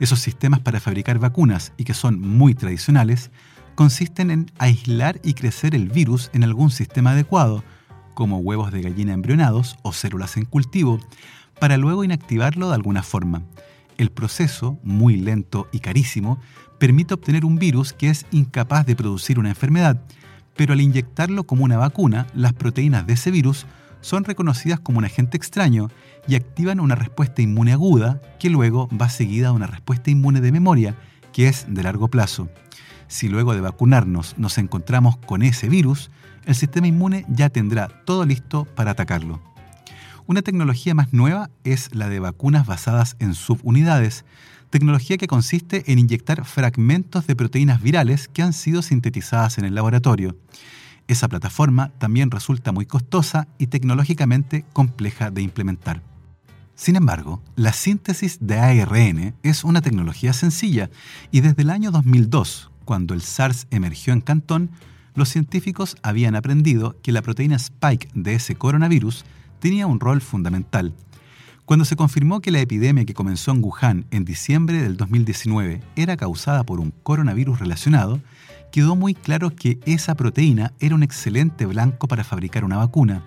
Esos 0.00 0.20
sistemas 0.20 0.60
para 0.60 0.80
fabricar 0.80 1.18
vacunas 1.18 1.72
y 1.76 1.84
que 1.84 1.94
son 1.94 2.20
muy 2.20 2.54
tradicionales 2.54 3.30
consisten 3.74 4.30
en 4.30 4.50
aislar 4.58 5.20
y 5.22 5.34
crecer 5.34 5.74
el 5.74 5.88
virus 5.88 6.30
en 6.32 6.44
algún 6.44 6.70
sistema 6.70 7.12
adecuado, 7.12 7.64
como 8.14 8.38
huevos 8.38 8.72
de 8.72 8.82
gallina 8.82 9.12
embrionados 9.12 9.76
o 9.82 9.92
células 9.92 10.36
en 10.36 10.44
cultivo, 10.44 11.00
para 11.58 11.76
luego 11.76 12.04
inactivarlo 12.04 12.68
de 12.68 12.74
alguna 12.74 13.02
forma. 13.02 13.42
El 13.98 14.10
proceso, 14.10 14.78
muy 14.82 15.16
lento 15.16 15.68
y 15.72 15.78
carísimo, 15.78 16.40
permite 16.78 17.14
obtener 17.14 17.44
un 17.44 17.58
virus 17.58 17.92
que 17.92 18.10
es 18.10 18.26
incapaz 18.30 18.84
de 18.86 18.96
producir 18.96 19.38
una 19.38 19.50
enfermedad, 19.50 20.02
pero 20.56 20.72
al 20.72 20.80
inyectarlo 20.80 21.44
como 21.44 21.64
una 21.64 21.76
vacuna, 21.76 22.26
las 22.34 22.52
proteínas 22.52 23.06
de 23.06 23.14
ese 23.14 23.30
virus 23.30 23.66
son 24.02 24.24
reconocidas 24.24 24.78
como 24.78 24.98
un 24.98 25.06
agente 25.06 25.38
extraño 25.38 25.88
y 26.28 26.34
activan 26.34 26.80
una 26.80 26.94
respuesta 26.94 27.40
inmune 27.40 27.72
aguda 27.72 28.20
que 28.38 28.50
luego 28.50 28.88
va 28.88 29.08
seguida 29.08 29.48
de 29.48 29.54
una 29.54 29.66
respuesta 29.66 30.10
inmune 30.10 30.42
de 30.42 30.52
memoria 30.52 30.96
que 31.32 31.48
es 31.48 31.64
de 31.66 31.82
largo 31.82 32.08
plazo. 32.08 32.50
Si 33.08 33.28
luego 33.28 33.54
de 33.54 33.60
vacunarnos 33.62 34.36
nos 34.38 34.58
encontramos 34.58 35.16
con 35.16 35.42
ese 35.42 35.68
virus, 35.68 36.10
el 36.44 36.54
sistema 36.54 36.86
inmune 36.86 37.24
ya 37.28 37.48
tendrá 37.48 37.88
todo 38.04 38.26
listo 38.26 38.64
para 38.64 38.90
atacarlo. 38.90 39.40
Una 40.26 40.42
tecnología 40.42 40.94
más 40.94 41.12
nueva 41.12 41.50
es 41.64 41.94
la 41.94 42.08
de 42.08 42.20
vacunas 42.20 42.66
basadas 42.66 43.16
en 43.18 43.34
subunidades, 43.34 44.24
tecnología 44.70 45.18
que 45.18 45.26
consiste 45.26 45.90
en 45.92 45.98
inyectar 45.98 46.44
fragmentos 46.44 47.26
de 47.26 47.36
proteínas 47.36 47.82
virales 47.82 48.28
que 48.28 48.42
han 48.42 48.52
sido 48.52 48.82
sintetizadas 48.82 49.58
en 49.58 49.64
el 49.64 49.74
laboratorio. 49.74 50.36
Esa 51.12 51.28
plataforma 51.28 51.90
también 51.98 52.30
resulta 52.30 52.72
muy 52.72 52.86
costosa 52.86 53.46
y 53.58 53.66
tecnológicamente 53.66 54.64
compleja 54.72 55.30
de 55.30 55.42
implementar. 55.42 56.00
Sin 56.74 56.96
embargo, 56.96 57.42
la 57.54 57.74
síntesis 57.74 58.38
de 58.40 58.58
ARN 58.58 59.34
es 59.42 59.62
una 59.62 59.82
tecnología 59.82 60.32
sencilla 60.32 60.88
y 61.30 61.42
desde 61.42 61.64
el 61.64 61.68
año 61.68 61.90
2002, 61.90 62.70
cuando 62.86 63.12
el 63.12 63.20
SARS 63.20 63.66
emergió 63.70 64.14
en 64.14 64.22
Cantón, 64.22 64.70
los 65.14 65.28
científicos 65.28 65.98
habían 66.02 66.34
aprendido 66.34 66.96
que 67.02 67.12
la 67.12 67.20
proteína 67.20 67.56
spike 67.56 68.08
de 68.14 68.36
ese 68.36 68.54
coronavirus 68.54 69.26
tenía 69.60 69.86
un 69.86 70.00
rol 70.00 70.22
fundamental. 70.22 70.94
Cuando 71.66 71.84
se 71.84 71.94
confirmó 71.94 72.40
que 72.40 72.52
la 72.52 72.60
epidemia 72.60 73.04
que 73.04 73.12
comenzó 73.12 73.50
en 73.50 73.62
Wuhan 73.62 74.06
en 74.10 74.24
diciembre 74.24 74.80
del 74.80 74.96
2019 74.96 75.82
era 75.94 76.16
causada 76.16 76.64
por 76.64 76.80
un 76.80 76.94
coronavirus 77.02 77.58
relacionado, 77.58 78.22
quedó 78.72 78.96
muy 78.96 79.14
claro 79.14 79.54
que 79.54 79.78
esa 79.84 80.16
proteína 80.16 80.72
era 80.80 80.94
un 80.94 81.02
excelente 81.04 81.66
blanco 81.66 82.08
para 82.08 82.24
fabricar 82.24 82.64
una 82.64 82.78
vacuna. 82.78 83.22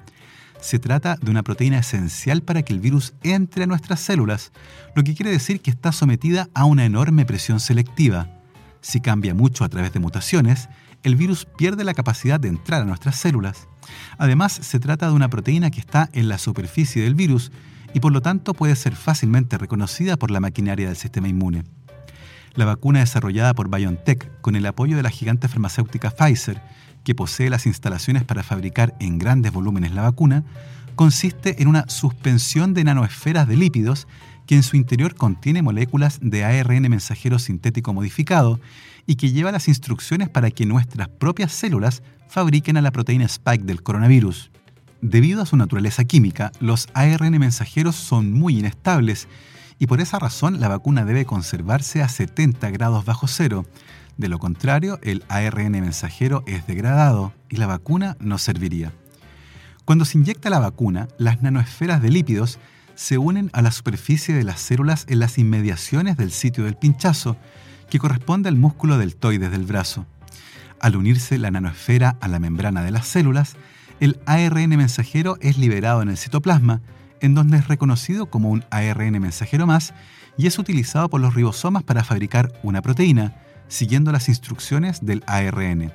Se 0.60 0.80
trata 0.80 1.18
de 1.22 1.30
una 1.30 1.44
proteína 1.44 1.78
esencial 1.78 2.42
para 2.42 2.64
que 2.64 2.74
el 2.74 2.80
virus 2.80 3.14
entre 3.22 3.64
a 3.64 3.68
nuestras 3.68 4.00
células, 4.00 4.52
lo 4.96 5.04
que 5.04 5.14
quiere 5.14 5.32
decir 5.32 5.62
que 5.62 5.70
está 5.70 5.92
sometida 5.92 6.50
a 6.56 6.66
una 6.66 6.84
enorme 6.84 7.26
presión 7.26 7.60
selectiva. 7.60 8.28
Si 8.82 9.00
cambia 9.00 9.36
mucho 9.36 9.64
a 9.64 9.70
través 9.70 9.94
de 9.94 10.00
mutaciones, 10.00 10.68
el 11.04 11.16
virus 11.16 11.46
pierde 11.46 11.84
la 11.84 11.94
capacidad 11.94 12.40
de 12.40 12.48
entrar 12.48 12.82
a 12.82 12.86
nuestras 12.86 13.16
células. 13.16 13.68
Además, 14.18 14.52
se 14.52 14.80
trata 14.80 15.08
de 15.08 15.14
una 15.14 15.30
proteína 15.30 15.70
que 15.70 15.80
está 15.80 16.10
en 16.14 16.28
la 16.28 16.40
superficie 16.40 17.04
del 17.04 17.14
virus 17.14 17.52
y 17.94 18.00
por 18.00 18.12
lo 18.12 18.22
tanto 18.22 18.56
puede 18.56 18.76
ser 18.76 18.96
fácilmente 18.96 19.60
reconocida 19.60 20.18
por 20.18 20.32
la 20.32 20.40
maquinaria 20.40 20.88
del 20.88 20.98
sistema 20.98 21.28
inmune. 21.28 21.64
La 22.56 22.66
vacuna 22.66 23.00
desarrollada 23.00 23.54
por 23.54 23.70
BioNTech 23.70 24.40
con 24.40 24.56
el 24.56 24.66
apoyo 24.66 24.96
de 24.96 25.04
la 25.04 25.10
gigante 25.10 25.50
farmacéutica 25.50 26.10
Pfizer, 26.10 26.62
que 27.04 27.14
posee 27.14 27.50
las 27.50 27.66
instalaciones 27.66 28.24
para 28.24 28.44
fabricar 28.44 28.96
en 29.00 29.20
grandes 29.20 29.52
volúmenes 29.52 29.92
la 29.92 30.04
vacuna, 30.04 30.46
consiste 30.96 31.62
en 31.62 31.68
una 31.68 31.88
suspensión 31.90 32.74
de 32.74 32.86
nanoesferas 32.86 33.48
de 33.48 33.58
lípidos 33.58 34.08
que 34.48 34.56
en 34.56 34.64
su 34.64 34.78
interior 34.78 35.16
contiene 35.16 35.62
moléculas 35.62 36.20
de 36.22 36.46
ARN 36.46 36.90
mensajero 36.90 37.40
sintético 37.40 37.94
modificado 37.94 38.62
y 39.06 39.16
que 39.16 39.32
lleva 39.32 39.52
las 39.52 39.68
instrucciones 39.68 40.30
para 40.30 40.50
que 40.50 40.66
nuestras 40.66 41.10
propias 41.10 41.52
células 41.52 42.04
fabriquen 42.30 42.78
a 42.78 42.82
la 42.82 42.92
proteína 42.92 43.26
spike 43.26 43.66
del 43.66 43.84
coronavirus. 43.84 44.50
Debido 45.02 45.42
a 45.42 45.46
su 45.46 45.58
naturaleza 45.58 46.06
química, 46.06 46.52
los 46.60 46.88
ARN 46.94 47.38
mensajeros 47.38 47.96
son 47.96 48.32
muy 48.32 48.58
inestables 48.60 49.28
y 49.80 49.88
por 49.88 50.02
esa 50.02 50.20
razón 50.20 50.60
la 50.60 50.68
vacuna 50.68 51.06
debe 51.06 51.26
conservarse 51.26 52.02
a 52.02 52.10
70 52.10 52.70
grados 52.72 53.06
bajo 53.06 53.28
cero. 53.28 53.66
De 54.18 54.30
lo 54.30 54.40
contrario, 54.40 55.00
el 55.02 55.24
ARN 55.28 55.72
mensajero 55.72 56.44
es 56.48 56.66
degradado 56.68 57.34
y 57.50 57.58
la 57.58 57.68
vacuna 57.68 58.16
no 58.20 58.38
serviría. 58.38 58.94
Cuando 59.84 60.06
se 60.06 60.18
inyecta 60.18 60.50
la 60.50 60.60
vacuna, 60.60 61.08
las 61.18 61.42
nanoesferas 61.42 62.02
de 62.02 62.10
lípidos 62.10 62.60
se 62.96 63.18
unen 63.18 63.50
a 63.54 63.62
la 63.62 63.72
superficie 63.72 64.34
de 64.34 64.44
las 64.44 64.62
células 64.62 65.06
en 65.10 65.20
las 65.20 65.38
inmediaciones 65.38 66.18
del 66.18 66.32
sitio 66.32 66.64
del 66.64 66.78
pinchazo, 66.78 67.38
que 67.90 68.00
corresponde 68.00 68.50
al 68.50 68.56
músculo 68.56 68.98
deltoides 68.98 69.52
del 69.52 69.66
brazo. 69.66 70.06
Al 70.80 70.96
unirse 70.96 71.38
la 71.38 71.52
nanoesfera 71.52 72.18
a 72.22 72.28
la 72.28 72.40
membrana 72.40 72.84
de 72.84 72.92
las 72.92 73.08
células, 73.08 73.56
el 74.00 74.20
ARN 74.26 74.70
mensajero 74.70 75.38
es 75.42 75.58
liberado 75.58 76.02
en 76.02 76.10
el 76.10 76.18
citoplasma 76.18 76.82
en 77.26 77.34
donde 77.34 77.58
es 77.58 77.68
reconocido 77.68 78.28
como 78.28 78.52
un 78.52 78.64
ARN 78.70 79.20
mensajero 79.20 79.66
más 79.66 79.94
y 80.38 80.48
es 80.48 80.60
utilizado 80.60 81.10
por 81.10 81.20
los 81.20 81.34
ribosomas 81.34 81.84
para 81.84 82.04
fabricar 82.04 82.54
una 82.62 82.82
proteína, 82.82 83.36
siguiendo 83.68 84.12
las 84.12 84.30
instrucciones 84.30 85.04
del 85.04 85.24
ARN. 85.26 85.92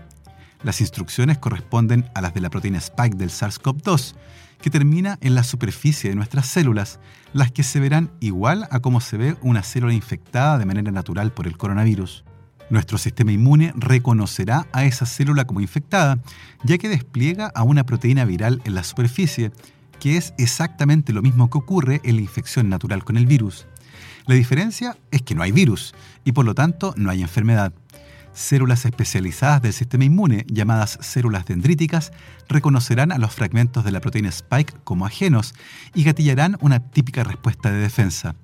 Las 0.65 0.81
instrucciones 0.81 1.39
corresponden 1.39 2.11
a 2.15 2.21
las 2.21 2.35
de 2.35 2.41
la 2.41 2.51
proteína 2.51 2.79
spike 2.79 3.17
del 3.17 3.31
SARS-CoV-2, 3.31 4.15
que 4.61 4.71
termina 4.71 5.19
en 5.21 5.35
la 5.35 5.45
superficie 5.45 6.11
de 6.11 6.17
nuestras 6.17 6.47
células, 6.47 6.99
las 7.33 7.53
que 7.53 7.63
se 7.63 7.81
verán 7.81 8.11
igual 8.19 8.67
a 8.71 8.81
como 8.81 9.01
se 9.01 9.17
ve 9.17 9.37
una 9.41 9.63
célula 9.63 9.95
infectada 9.95 10.59
de 10.59 10.67
manera 10.67 10.91
natural 10.91 11.33
por 11.33 11.47
el 11.47 11.57
coronavirus. 11.57 12.25
Nuestro 12.71 12.99
sistema 12.99 13.33
inmune 13.33 13.73
reconocerá 13.77 14.67
a 14.73 14.85
esa 14.85 15.07
célula 15.07 15.45
como 15.47 15.61
infectada, 15.61 16.19
ya 16.65 16.77
que 16.77 16.89
despliega 16.89 17.53
a 17.55 17.63
una 17.63 17.85
proteína 17.85 18.25
viral 18.25 18.61
en 18.65 18.75
la 18.75 18.85
superficie, 18.85 19.53
que 20.01 20.17
es 20.17 20.35
exactamente 20.39 21.13
lo 21.13 21.23
mismo 21.23 21.51
que 21.51 21.59
ocurre 21.59 22.01
en 22.03 22.17
la 22.17 22.23
infección 22.23 22.69
natural 22.69 23.05
con 23.05 23.17
el 23.17 23.27
virus. 23.27 23.67
La 24.27 24.35
diferencia 24.35 24.97
es 25.11 25.23
que 25.23 25.35
no 25.35 25.43
hay 25.43 25.53
virus 25.53 25.95
y 26.25 26.33
por 26.33 26.45
lo 26.45 26.55
tanto 26.55 26.95
no 26.97 27.11
hay 27.11 27.23
enfermedad. 27.23 27.73
Células 28.33 28.85
especializadas 28.85 29.61
del 29.61 29.73
sistema 29.73 30.05
inmune, 30.05 30.47
llamadas 30.49 30.99
células 31.03 31.47
dendríticas, 31.47 32.13
reconocerán 32.49 33.13
a 33.13 33.19
los 33.19 33.35
fragmentos 33.35 33.85
de 33.85 33.93
la 33.93 34.01
proteína 34.01 34.29
Spike 34.29 34.75
como 34.85 35.05
ajenos 35.05 35.55
y 35.95 36.05
gatillarán 36.05 36.57
una 36.61 36.91
típica 36.91 37.25
respuesta 37.25 37.71
de 37.71 37.79
defensa. 37.79 38.37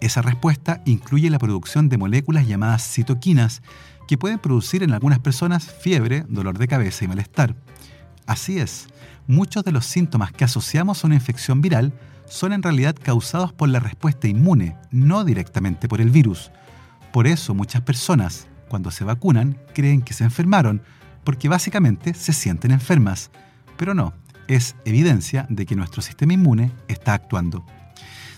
Esa 0.00 0.22
respuesta 0.22 0.82
incluye 0.86 1.30
la 1.30 1.38
producción 1.38 1.88
de 1.88 1.98
moléculas 1.98 2.46
llamadas 2.46 2.82
citoquinas, 2.82 3.62
que 4.06 4.18
pueden 4.18 4.38
producir 4.38 4.82
en 4.82 4.92
algunas 4.92 5.18
personas 5.18 5.64
fiebre, 5.64 6.24
dolor 6.28 6.58
de 6.58 6.68
cabeza 6.68 7.04
y 7.04 7.08
malestar. 7.08 7.54
Así 8.28 8.58
es, 8.58 8.88
muchos 9.26 9.64
de 9.64 9.72
los 9.72 9.86
síntomas 9.86 10.32
que 10.32 10.44
asociamos 10.44 11.02
a 11.02 11.06
una 11.06 11.16
infección 11.16 11.62
viral 11.62 11.94
son 12.26 12.52
en 12.52 12.62
realidad 12.62 12.94
causados 13.02 13.54
por 13.54 13.70
la 13.70 13.80
respuesta 13.80 14.28
inmune, 14.28 14.76
no 14.90 15.24
directamente 15.24 15.88
por 15.88 16.02
el 16.02 16.10
virus. 16.10 16.50
Por 17.10 17.26
eso 17.26 17.54
muchas 17.54 17.80
personas, 17.80 18.46
cuando 18.68 18.90
se 18.90 19.02
vacunan, 19.02 19.56
creen 19.74 20.02
que 20.02 20.12
se 20.12 20.24
enfermaron, 20.24 20.82
porque 21.24 21.48
básicamente 21.48 22.12
se 22.12 22.34
sienten 22.34 22.70
enfermas. 22.70 23.30
Pero 23.78 23.94
no, 23.94 24.12
es 24.46 24.76
evidencia 24.84 25.46
de 25.48 25.64
que 25.64 25.74
nuestro 25.74 26.02
sistema 26.02 26.34
inmune 26.34 26.70
está 26.86 27.14
actuando. 27.14 27.64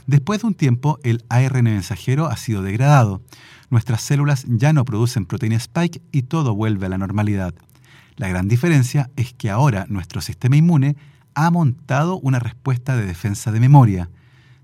Después 0.07 0.42
de 0.42 0.46
un 0.46 0.55
tiempo, 0.55 1.00
el 1.03 1.24
ARN 1.29 1.64
mensajero 1.64 2.26
ha 2.26 2.37
sido 2.37 2.62
degradado. 2.62 3.22
Nuestras 3.70 4.03
células 4.03 4.44
ya 4.46 4.72
no 4.72 4.85
producen 4.85 5.26
proteína 5.26 5.57
spike 5.57 6.00
y 6.12 6.22
todo 6.22 6.55
vuelve 6.55 6.87
a 6.87 6.90
la 6.90 6.98
normalidad. 6.98 7.55
La 8.20 8.28
gran 8.28 8.48
diferencia 8.48 9.09
es 9.16 9.33
que 9.33 9.48
ahora 9.48 9.87
nuestro 9.88 10.20
sistema 10.20 10.54
inmune 10.54 10.94
ha 11.33 11.50
montado 11.50 12.18
una 12.18 12.38
respuesta 12.38 12.94
de 12.94 13.06
defensa 13.06 13.50
de 13.50 13.61
memoria. 13.61 14.11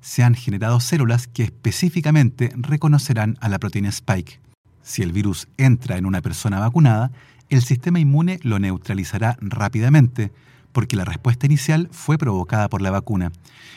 Se 0.02 0.22
han 0.22 0.34
generado 0.34 0.78
células 0.78 1.26
que 1.26 1.44
específicamente 1.44 2.52
reconocerán 2.54 3.38
a 3.40 3.48
la 3.48 3.58
proteína 3.58 3.88
spike. 3.88 4.40
Si 4.82 5.00
el 5.00 5.10
virus 5.10 5.48
entra 5.56 5.96
en 5.96 6.04
una 6.04 6.20
persona 6.20 6.60
vacunada, 6.60 7.12
el 7.48 7.62
sistema 7.62 7.98
inmune 7.98 8.40
lo 8.42 8.58
neutralizará 8.58 9.38
rápidamente, 9.40 10.32
porque 10.72 10.96
la 10.96 11.06
respuesta 11.06 11.46
inicial 11.46 11.88
fue 11.92 12.18
provocada 12.18 12.68
por 12.68 12.82
la 12.82 12.90
vacuna. 12.90 13.32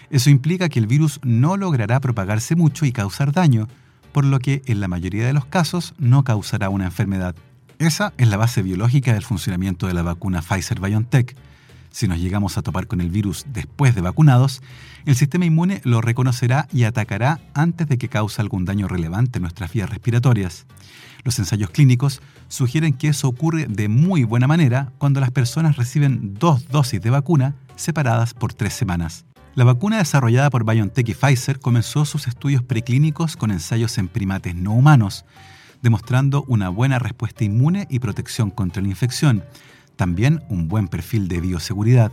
Eso 0.09 0.29
implica 0.29 0.67
que 0.67 0.79
el 0.79 0.87
virus 0.87 1.21
no 1.23 1.55
logrará 1.55 2.01
propagarse 2.01 2.57
mucho 2.57 2.85
y 2.85 2.91
causar 2.91 3.31
daño, 3.31 3.69
por 4.11 4.25
lo 4.25 4.39
que 4.39 4.61
en 4.65 4.81
la 4.81 4.89
mayoría 4.89 5.25
de 5.25 5.31
los 5.31 5.45
casos 5.45 5.93
no 5.97 6.25
causará 6.25 6.67
una 6.67 6.83
enfermedad. 6.83 7.33
Esa 7.79 8.11
es 8.17 8.27
la 8.27 8.35
base 8.35 8.61
biológica 8.61 9.13
del 9.13 9.23
funcionamiento 9.23 9.87
de 9.87 9.93
la 9.93 10.01
vacuna 10.01 10.41
Pfizer 10.41 10.81
BioNTech. 10.81 11.33
Si 11.91 12.09
nos 12.09 12.19
llegamos 12.19 12.57
a 12.57 12.61
topar 12.61 12.87
con 12.87 12.99
el 12.99 13.09
virus 13.09 13.45
después 13.53 13.95
de 13.95 14.01
vacunados, 14.01 14.61
el 15.05 15.15
sistema 15.15 15.45
inmune 15.45 15.79
lo 15.85 16.01
reconocerá 16.01 16.67
y 16.73 16.83
atacará 16.83 17.39
antes 17.53 17.87
de 17.87 17.97
que 17.97 18.09
cause 18.09 18.41
algún 18.41 18.65
daño 18.65 18.89
relevante 18.89 19.37
en 19.37 19.43
nuestras 19.43 19.71
vías 19.71 19.89
respiratorias. 19.89 20.65
Los 21.23 21.39
ensayos 21.39 21.69
clínicos 21.69 22.21
sugieren 22.49 22.91
que 22.91 23.07
eso 23.07 23.29
ocurre 23.29 23.65
de 23.69 23.87
muy 23.87 24.25
buena 24.25 24.45
manera 24.45 24.91
cuando 24.97 25.21
las 25.21 25.31
personas 25.31 25.77
reciben 25.77 26.33
dos 26.33 26.67
dosis 26.67 27.01
de 27.01 27.11
vacuna 27.11 27.55
separadas 27.77 28.33
por 28.33 28.53
tres 28.53 28.73
semanas. 28.73 29.23
La 29.55 29.63
vacuna 29.63 29.99
desarrollada 29.99 30.49
por 30.49 30.65
BioNTech 30.65 31.07
y 31.07 31.13
Pfizer 31.13 31.61
comenzó 31.61 32.03
sus 32.03 32.27
estudios 32.27 32.61
preclínicos 32.61 33.37
con 33.37 33.51
ensayos 33.51 33.97
en 33.97 34.09
primates 34.09 34.53
no 34.53 34.73
humanos, 34.73 35.23
demostrando 35.81 36.43
una 36.47 36.69
buena 36.69 36.99
respuesta 36.99 37.43
inmune 37.43 37.87
y 37.89 37.99
protección 37.99 38.51
contra 38.51 38.81
la 38.81 38.89
infección, 38.89 39.43
también 39.95 40.43
un 40.49 40.67
buen 40.67 40.87
perfil 40.87 41.27
de 41.27 41.41
bioseguridad. 41.41 42.11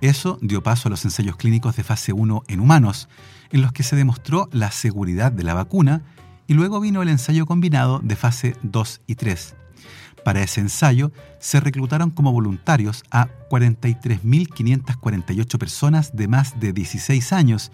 Eso 0.00 0.38
dio 0.42 0.62
paso 0.62 0.88
a 0.88 0.90
los 0.90 1.04
ensayos 1.04 1.36
clínicos 1.36 1.76
de 1.76 1.84
fase 1.84 2.12
1 2.12 2.42
en 2.48 2.60
humanos, 2.60 3.08
en 3.50 3.62
los 3.62 3.72
que 3.72 3.82
se 3.82 3.96
demostró 3.96 4.48
la 4.52 4.70
seguridad 4.70 5.32
de 5.32 5.44
la 5.44 5.54
vacuna, 5.54 6.02
y 6.46 6.52
luego 6.54 6.80
vino 6.80 7.02
el 7.02 7.08
ensayo 7.08 7.46
combinado 7.46 8.00
de 8.00 8.16
fase 8.16 8.56
2 8.62 9.00
y 9.06 9.14
3. 9.14 9.54
Para 10.24 10.42
ese 10.42 10.60
ensayo 10.60 11.12
se 11.38 11.60
reclutaron 11.60 12.10
como 12.10 12.32
voluntarios 12.32 13.04
a 13.10 13.28
43.548 13.50 15.58
personas 15.58 16.16
de 16.16 16.28
más 16.28 16.58
de 16.58 16.72
16 16.72 17.32
años, 17.32 17.70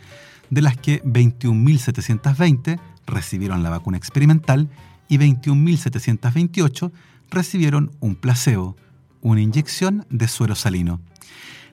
de 0.51 0.63
las 0.63 0.77
que 0.77 1.03
21.720 1.05 2.81
recibieron 3.07 3.63
la 3.63 3.71
vacuna 3.71 3.97
experimental 3.97 4.69
y 5.11 5.19
21.728 5.19 6.91
recibieron 7.31 7.91
un 8.01 8.15
placebo, 8.15 8.77
una 9.21 9.43
inyección 9.43 10.07
de 10.09 10.29
suero 10.29 10.55
salino. 10.55 11.01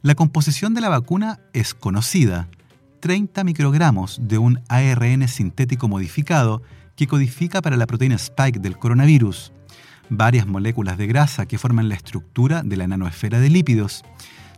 La 0.02 0.16
composición 0.16 0.74
de 0.74 0.82
la 0.82 0.90
vacuna 0.90 1.40
es 1.54 1.74
conocida, 1.74 2.50
30 3.00 3.44
microgramos 3.44 4.20
de 4.24 4.40
un 4.40 4.60
ARN 4.68 5.28
sintético 5.28 5.88
modificado 5.88 6.64
que 6.96 7.08
codifica 7.08 7.62
para 7.62 7.78
la 7.78 7.86
proteína 7.86 8.16
spike 8.16 8.60
del 8.60 8.78
coronavirus, 8.78 9.54
varias 10.10 10.48
moléculas 10.48 10.98
de 10.98 11.06
grasa 11.06 11.46
que 11.46 11.60
forman 11.60 11.90
la 11.90 11.96
estructura 11.96 12.64
de 12.64 12.76
la 12.76 12.88
nanoesfera 12.88 13.40
de 13.40 13.52
lípidos, 13.52 14.04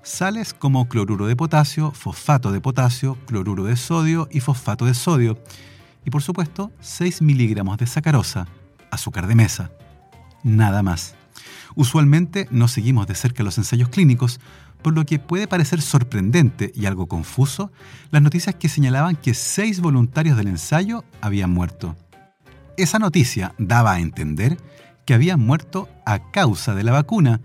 sales 0.03 0.53
como 0.53 0.87
cloruro 0.87 1.27
de 1.27 1.35
potasio, 1.35 1.91
fosfato 1.91 2.53
de 2.53 2.61
potasio, 2.61 3.17
cloruro 3.25 3.65
de 3.65 3.75
sodio 3.75 4.29
y 4.31 4.39
fosfato 4.39 4.85
de 4.85 4.93
sodio, 4.93 5.37
y 6.05 6.11
por 6.11 6.21
supuesto 6.21 6.71
6 6.79 7.21
miligramos 7.21 7.77
de 7.77 7.87
sacarosa, 7.87 8.47
azúcar 8.91 9.27
de 9.27 9.35
mesa. 9.35 9.71
Nada 10.43 10.83
más. 10.83 11.15
Usualmente 11.75 12.47
no 12.51 12.67
seguimos 12.67 13.07
de 13.07 13.15
cerca 13.15 13.43
los 13.43 13.57
ensayos 13.57 13.89
clínicos, 13.89 14.39
por 14.81 14.93
lo 14.93 15.05
que 15.05 15.19
puede 15.19 15.47
parecer 15.47 15.81
sorprendente 15.81 16.71
y 16.73 16.85
algo 16.85 17.07
confuso 17.07 17.71
las 18.11 18.21
noticias 18.21 18.55
que 18.55 18.69
señalaban 18.69 19.15
que 19.15 19.33
seis 19.33 19.81
voluntarios 19.81 20.37
del 20.37 20.47
ensayo 20.47 21.03
habían 21.21 21.51
muerto. 21.51 21.95
Esa 22.77 22.99
noticia 22.99 23.53
daba 23.57 23.93
a 23.93 23.99
entender 23.99 24.57
que 25.05 25.13
habían 25.13 25.39
muerto 25.39 25.89
a 26.05 26.31
causa 26.31 26.75
de 26.75 26.83
la 26.83 26.91
vacuna, 26.91 27.41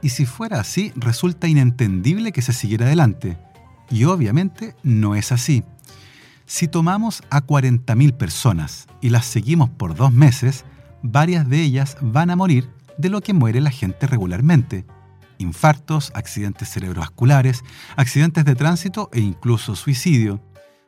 y 0.00 0.10
si 0.10 0.24
fuera 0.24 0.60
así, 0.60 0.92
resulta 0.94 1.48
inentendible 1.48 2.32
que 2.32 2.42
se 2.42 2.52
siguiera 2.52 2.86
adelante. 2.86 3.36
Y 3.90 4.04
obviamente 4.04 4.76
no 4.82 5.14
es 5.14 5.32
así. 5.32 5.64
Si 6.46 6.68
tomamos 6.68 7.22
a 7.30 7.44
40.000 7.44 8.16
personas 8.16 8.86
y 9.00 9.10
las 9.10 9.26
seguimos 9.26 9.68
por 9.68 9.94
dos 9.94 10.12
meses, 10.12 10.64
varias 11.02 11.48
de 11.48 11.62
ellas 11.62 11.96
van 12.00 12.30
a 12.30 12.36
morir 12.36 12.68
de 12.96 13.08
lo 13.08 13.20
que 13.20 13.32
muere 13.32 13.60
la 13.60 13.70
gente 13.70 14.06
regularmente. 14.06 14.84
Infartos, 15.38 16.10
accidentes 16.14 16.68
cerebrovasculares, 16.68 17.62
accidentes 17.96 18.44
de 18.44 18.54
tránsito 18.56 19.08
e 19.12 19.20
incluso 19.20 19.76
suicidio. 19.76 20.42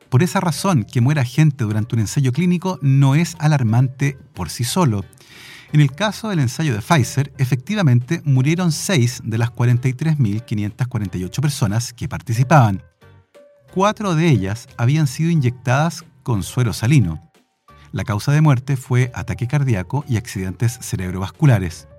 Por 0.09 0.23
esa 0.23 0.41
razón, 0.41 0.83
que 0.83 0.99
muera 0.99 1.23
gente 1.23 1.63
durante 1.63 1.95
un 1.95 2.01
ensayo 2.01 2.33
clínico 2.33 2.77
no 2.81 3.15
es 3.15 3.35
alarmante 3.39 4.17
por 4.33 4.49
sí 4.49 4.65
solo. 4.65 5.05
En 5.71 5.79
el 5.79 5.93
caso 5.93 6.27
del 6.27 6.39
ensayo 6.39 6.73
de 6.73 6.81
Pfizer, 6.81 7.31
efectivamente 7.37 8.21
murieron 8.25 8.73
6 8.73 9.21
de 9.23 9.37
las 9.37 9.51
43.548 9.51 11.41
personas 11.41 11.93
que 11.93 12.09
participaban. 12.09 12.83
Cuatro 13.73 14.15
de 14.15 14.27
ellas 14.27 14.67
habían 14.75 15.07
sido 15.07 15.29
inyectadas 15.29 16.03
con 16.23 16.43
suero 16.43 16.73
salino. 16.73 17.30
La 17.91 18.05
causa 18.05 18.31
de 18.31 18.39
muerte 18.39 18.77
fue 18.77 19.11
ataque 19.13 19.47
cardíaco 19.47 20.05
y 20.07 20.15
accidentes 20.15 20.79
cerebrovasculares. 20.81 21.89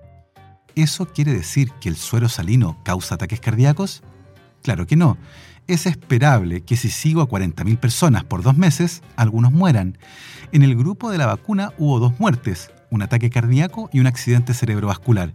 ¿Eso 0.75 1.07
quiere 1.07 1.35
decir 1.35 1.71
que 1.83 1.91
el 1.91 1.97
suero 1.97 2.31
salino 2.31 2.79
causa 2.83 3.17
ataques 3.17 3.41
cardíacos? 3.41 4.03
Claro 4.63 4.87
que 4.87 4.97
no. 4.97 5.19
Es 5.67 5.85
esperable 5.85 6.63
que 6.63 6.77
si 6.77 6.89
sigo 6.89 7.21
a 7.21 7.29
40.000 7.29 7.79
personas 7.79 8.25
por 8.25 8.43
dos 8.43 8.57
meses, 8.57 9.03
algunos 9.17 9.53
mueran. 9.53 9.99
En 10.51 10.63
el 10.63 10.77
grupo 10.77 11.11
de 11.11 11.19
la 11.19 11.27
vacuna 11.27 11.73
hubo 11.77 11.99
dos 11.99 12.19
muertes, 12.19 12.71
un 12.91 13.03
ataque 13.03 13.29
cardíaco 13.29 13.91
y 13.93 14.01
un 14.01 14.07
accidente 14.07 14.55
cerebrovascular. 14.55 15.35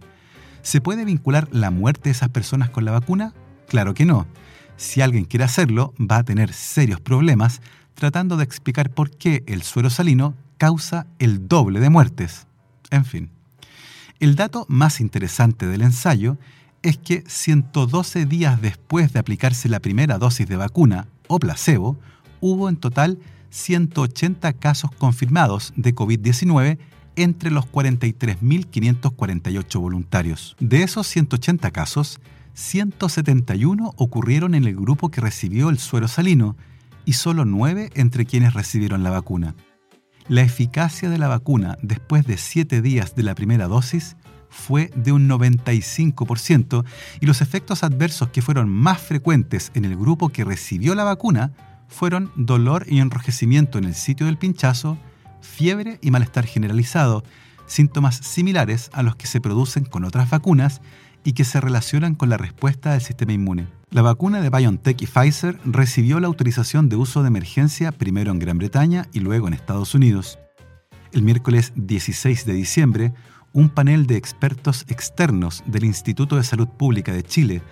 ¿Se 0.62 0.80
puede 0.80 1.04
vincular 1.04 1.48
la 1.52 1.70
muerte 1.70 2.08
de 2.08 2.10
esas 2.10 2.30
personas 2.30 2.68
con 2.68 2.84
la 2.84 2.90
vacuna? 2.90 3.32
Claro 3.68 3.94
que 3.94 4.04
no. 4.04 4.26
Si 4.76 5.02
alguien 5.02 5.24
quiere 5.24 5.44
hacerlo, 5.44 5.94
va 6.00 6.16
a 6.16 6.24
tener 6.24 6.52
serios 6.52 7.00
problemas 7.00 7.62
tratando 7.94 8.36
de 8.36 8.44
explicar 8.44 8.90
por 8.90 9.10
qué 9.10 9.44
el 9.46 9.62
suero 9.62 9.88
salino 9.88 10.34
causa 10.58 11.06
el 11.18 11.48
doble 11.48 11.80
de 11.80 11.88
muertes. 11.88 12.46
En 12.90 13.04
fin. 13.04 13.30
El 14.20 14.36
dato 14.36 14.66
más 14.68 15.00
interesante 15.00 15.66
del 15.66 15.82
ensayo 15.82 16.38
es 16.82 16.98
que 16.98 17.22
112 17.26 18.26
días 18.26 18.60
después 18.60 19.12
de 19.12 19.20
aplicarse 19.20 19.68
la 19.68 19.80
primera 19.80 20.18
dosis 20.18 20.48
de 20.48 20.56
vacuna 20.56 21.06
o 21.28 21.38
placebo, 21.38 21.96
hubo 22.40 22.68
en 22.68 22.76
total 22.76 23.18
180 23.50 24.52
casos 24.54 24.90
confirmados 24.92 25.72
de 25.76 25.94
COVID-19 25.94 26.78
entre 27.16 27.50
los 27.50 27.66
43.548 27.66 29.80
voluntarios. 29.80 30.56
De 30.60 30.82
esos 30.82 31.06
180 31.06 31.70
casos, 31.70 32.20
171 32.54 33.92
ocurrieron 33.96 34.54
en 34.54 34.64
el 34.64 34.76
grupo 34.76 35.10
que 35.10 35.20
recibió 35.20 35.68
el 35.70 35.78
suero 35.78 36.08
salino 36.08 36.56
y 37.04 37.12
solo 37.14 37.44
9 37.44 37.90
entre 37.94 38.26
quienes 38.26 38.54
recibieron 38.54 39.02
la 39.02 39.10
vacuna. 39.10 39.56
La 40.28 40.42
eficacia 40.42 41.08
de 41.08 41.16
la 41.16 41.26
vacuna 41.26 41.78
después 41.80 42.26
de 42.26 42.36
7 42.36 42.82
días 42.82 43.14
de 43.14 43.22
la 43.22 43.34
primera 43.34 43.66
dosis 43.66 44.14
fue 44.50 44.90
de 44.94 45.10
un 45.12 45.26
95% 45.26 46.84
y 47.20 47.24
los 47.26 47.40
efectos 47.40 47.82
adversos 47.82 48.28
que 48.28 48.42
fueron 48.42 48.68
más 48.68 49.00
frecuentes 49.00 49.70
en 49.74 49.86
el 49.86 49.96
grupo 49.96 50.28
que 50.28 50.44
recibió 50.44 50.94
la 50.94 51.04
vacuna 51.04 51.52
fueron 51.88 52.30
dolor 52.36 52.84
y 52.86 53.00
enrojecimiento 53.00 53.78
en 53.78 53.84
el 53.84 53.94
sitio 53.94 54.26
del 54.26 54.36
pinchazo, 54.36 54.98
fiebre 55.40 55.98
y 56.02 56.10
malestar 56.10 56.44
generalizado, 56.44 57.24
síntomas 57.66 58.16
similares 58.16 58.90
a 58.92 59.02
los 59.02 59.16
que 59.16 59.26
se 59.26 59.40
producen 59.40 59.86
con 59.86 60.04
otras 60.04 60.28
vacunas 60.28 60.82
y 61.24 61.32
que 61.32 61.44
se 61.44 61.60
relacionan 61.60 62.14
con 62.14 62.28
la 62.28 62.36
respuesta 62.36 62.92
del 62.92 63.00
sistema 63.00 63.32
inmune. 63.32 63.66
La 63.90 64.02
vacuna 64.02 64.40
de 64.40 64.50
BioNTech 64.50 65.00
y 65.00 65.06
Pfizer 65.06 65.58
recibió 65.64 66.20
la 66.20 66.26
autorización 66.26 66.88
de 66.88 66.96
uso 66.96 67.22
de 67.22 67.28
emergencia 67.28 67.90
primero 67.90 68.32
en 68.32 68.38
Gran 68.38 68.58
Bretaña 68.58 69.06
y 69.12 69.20
luego 69.20 69.48
en 69.48 69.54
Estados 69.54 69.94
Unidos. 69.94 70.38
El 71.12 71.22
miércoles 71.22 71.72
16 71.74 72.44
de 72.44 72.52
diciembre, 72.52 73.12
un 73.54 73.70
panel 73.70 74.06
de 74.06 74.16
expertos 74.16 74.84
externos 74.88 75.62
del 75.66 75.84
Instituto 75.84 76.36
de 76.36 76.44
Salud 76.44 76.68
Pública 76.68 77.12
de 77.12 77.22
Chile, 77.22 77.62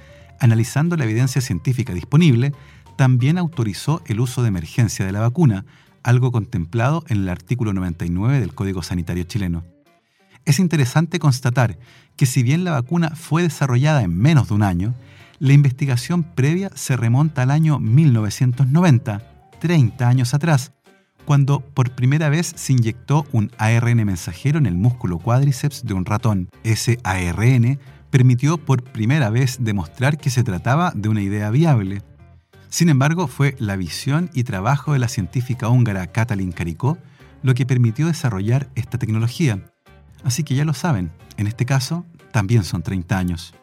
analizando 0.41 0.97
la 0.97 1.05
evidencia 1.05 1.43
científica 1.43 1.93
disponible, 1.93 2.53
también 2.97 3.37
autorizó 3.37 4.03
el 4.07 4.21
uso 4.21 4.43
de 4.43 4.49
emergencia 4.49 5.05
de 5.05 5.13
la 5.13 5.21
vacuna, 5.21 5.67
algo 6.03 6.33
contemplado 6.33 7.05
en 7.09 7.19
el 7.19 7.29
artículo 7.29 7.75
99 7.75 8.41
del 8.41 8.55
Código 8.55 8.83
Sanitario 8.83 9.25
chileno. 9.25 9.76
Es 10.47 10.61
interesante 10.61 11.19
constatar 11.19 11.77
que 12.15 12.25
si 12.25 12.45
bien 12.45 12.63
la 12.63 12.71
vacuna 12.71 13.11
fue 13.17 13.43
desarrollada 13.43 14.03
en 14.03 14.17
menos 14.17 14.49
de 14.49 14.55
un 14.55 14.63
año, 14.63 14.95
la 15.41 15.53
investigación 15.53 16.23
previa 16.23 16.71
se 16.75 16.97
remonta 16.97 17.43
al 17.43 17.51
año 17.51 17.81
1990, 17.81 19.51
30 19.61 20.09
años 20.09 20.35
atrás, 20.35 20.73
cuando 21.25 21.59
por 21.61 21.97
primera 21.97 22.29
vez 22.29 22.53
se 22.55 22.73
inyectó 22.73 23.27
un 23.33 23.51
ARN 23.59 24.05
mensajero 24.07 24.59
en 24.59 24.67
el 24.67 24.77
músculo 24.77 25.19
cuádriceps 25.19 25.85
de 25.85 25.95
un 25.95 26.05
ratón. 26.05 26.49
Ese 26.63 27.01
ARN 27.03 27.81
permitió 28.11 28.57
por 28.57 28.85
primera 28.85 29.31
vez 29.31 29.59
demostrar 29.61 30.17
que 30.17 30.31
se 30.31 30.45
trataba 30.45 30.93
de 30.95 31.09
una 31.09 31.23
idea 31.23 31.51
viable. 31.51 32.03
Sin 32.69 32.89
embargo, 32.89 33.27
fue 33.27 33.57
la 33.59 33.75
visión 33.75 34.31
y 34.33 34.45
trabajo 34.45 34.93
de 34.93 35.01
la 35.01 35.09
científica 35.09 35.69
húngara 35.69 36.07
Katalin 36.07 36.53
Karikó 36.53 36.99
lo 37.43 37.55
que 37.55 37.67
permitió 37.67 38.07
desarrollar 38.07 38.69
esta 38.77 38.97
tecnología. 38.97 39.61
Así 40.27 40.43
que 40.43 40.57
ya 40.57 40.65
lo 40.65 40.75
saben, 40.75 41.13
en 41.37 41.47
este 41.47 41.65
caso 41.65 42.05
también 42.33 42.65
son 42.65 42.83
30 42.83 43.17
años. 43.17 43.55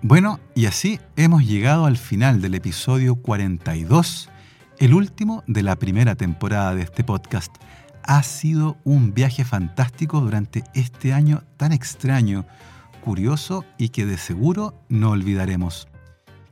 Bueno, 0.00 0.40
y 0.54 0.64
así 0.64 0.98
hemos 1.14 1.44
llegado 1.44 1.84
al 1.84 1.98
final 1.98 2.40
del 2.40 2.54
episodio 2.54 3.16
42, 3.16 4.30
el 4.78 4.94
último 4.94 5.44
de 5.46 5.62
la 5.62 5.76
primera 5.76 6.14
temporada 6.14 6.74
de 6.74 6.80
este 6.80 7.04
podcast. 7.04 7.54
Ha 8.02 8.22
sido 8.22 8.78
un 8.82 9.12
viaje 9.12 9.44
fantástico 9.44 10.22
durante 10.22 10.64
este 10.72 11.12
año 11.12 11.42
tan 11.58 11.70
extraño, 11.70 12.46
curioso 13.04 13.66
y 13.76 13.90
que 13.90 14.06
de 14.06 14.16
seguro 14.16 14.82
no 14.88 15.10
olvidaremos. 15.10 15.86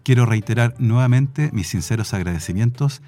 Quiero 0.03 0.27
reiterar 0.27 0.75
nuevamente 0.79 1.49
mis 1.55 1.69
sinceros 1.69 2.13
agradecimientos 2.13 3.01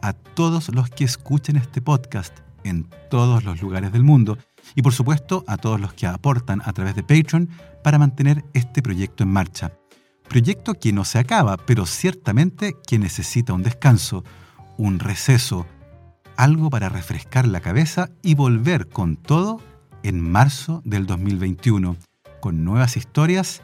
a 0.00 0.12
todos 0.12 0.72
los 0.72 0.90
que 0.90 1.02
escuchen 1.02 1.56
este 1.56 1.82
podcast 1.82 2.38
en 2.62 2.86
todos 3.10 3.42
los 3.42 3.60
lugares 3.60 3.90
del 3.90 4.04
mundo 4.04 4.38
y 4.74 4.82
por 4.82 4.92
supuesto 4.92 5.44
a 5.46 5.56
todos 5.56 5.80
los 5.80 5.92
que 5.94 6.06
aportan 6.06 6.62
a 6.64 6.72
través 6.72 6.94
de 6.94 7.02
Patreon 7.02 7.48
para 7.82 7.98
mantener 7.98 8.44
este 8.54 8.82
proyecto 8.82 9.22
en 9.24 9.30
marcha. 9.30 9.72
Proyecto 10.28 10.74
que 10.74 10.92
no 10.92 11.04
se 11.04 11.18
acaba, 11.18 11.56
pero 11.56 11.86
ciertamente 11.86 12.76
que 12.86 12.98
necesita 12.98 13.54
un 13.54 13.62
descanso, 13.62 14.24
un 14.76 14.98
receso, 14.98 15.66
algo 16.36 16.70
para 16.70 16.88
refrescar 16.88 17.48
la 17.48 17.60
cabeza 17.60 18.10
y 18.22 18.34
volver 18.34 18.88
con 18.88 19.16
todo 19.16 19.60
en 20.02 20.20
marzo 20.20 20.82
del 20.84 21.06
2021, 21.06 21.96
con 22.40 22.64
nuevas 22.64 22.96
historias 22.96 23.62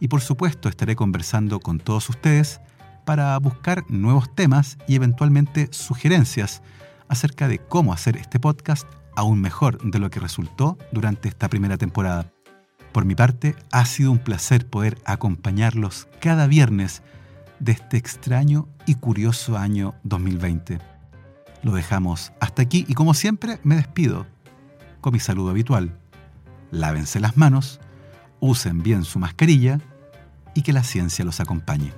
y 0.00 0.08
por 0.08 0.20
supuesto 0.20 0.68
estaré 0.68 0.96
conversando 0.96 1.60
con 1.60 1.78
todos 1.78 2.08
ustedes 2.08 2.60
para 3.04 3.38
buscar 3.38 3.84
nuevos 3.88 4.34
temas 4.34 4.78
y 4.88 4.96
eventualmente 4.96 5.68
sugerencias 5.70 6.62
acerca 7.08 7.46
de 7.46 7.58
cómo 7.58 7.92
hacer 7.92 8.16
este 8.16 8.40
podcast 8.40 8.86
aún 9.16 9.40
mejor 9.40 9.82
de 9.82 9.98
lo 9.98 10.10
que 10.10 10.20
resultó 10.20 10.78
durante 10.92 11.28
esta 11.28 11.48
primera 11.48 11.76
temporada. 11.76 12.30
Por 12.92 13.04
mi 13.04 13.14
parte, 13.14 13.56
ha 13.72 13.84
sido 13.84 14.12
un 14.12 14.18
placer 14.18 14.66
poder 14.66 14.98
acompañarlos 15.04 16.08
cada 16.20 16.46
viernes 16.46 17.02
de 17.58 17.72
este 17.72 17.96
extraño 17.96 18.68
y 18.86 18.94
curioso 18.94 19.58
año 19.58 19.94
2020. 20.04 20.78
Lo 21.62 21.72
dejamos 21.72 22.32
hasta 22.40 22.62
aquí 22.62 22.84
y 22.88 22.94
como 22.94 23.14
siempre 23.14 23.58
me 23.64 23.76
despido 23.76 24.26
con 25.00 25.12
mi 25.12 25.20
saludo 25.20 25.50
habitual. 25.50 25.98
Lávense 26.70 27.20
las 27.20 27.36
manos, 27.36 27.80
usen 28.40 28.82
bien 28.82 29.04
su 29.04 29.18
mascarilla 29.18 29.80
y 30.54 30.62
que 30.62 30.72
la 30.72 30.82
ciencia 30.82 31.24
los 31.24 31.40
acompañe. 31.40 31.92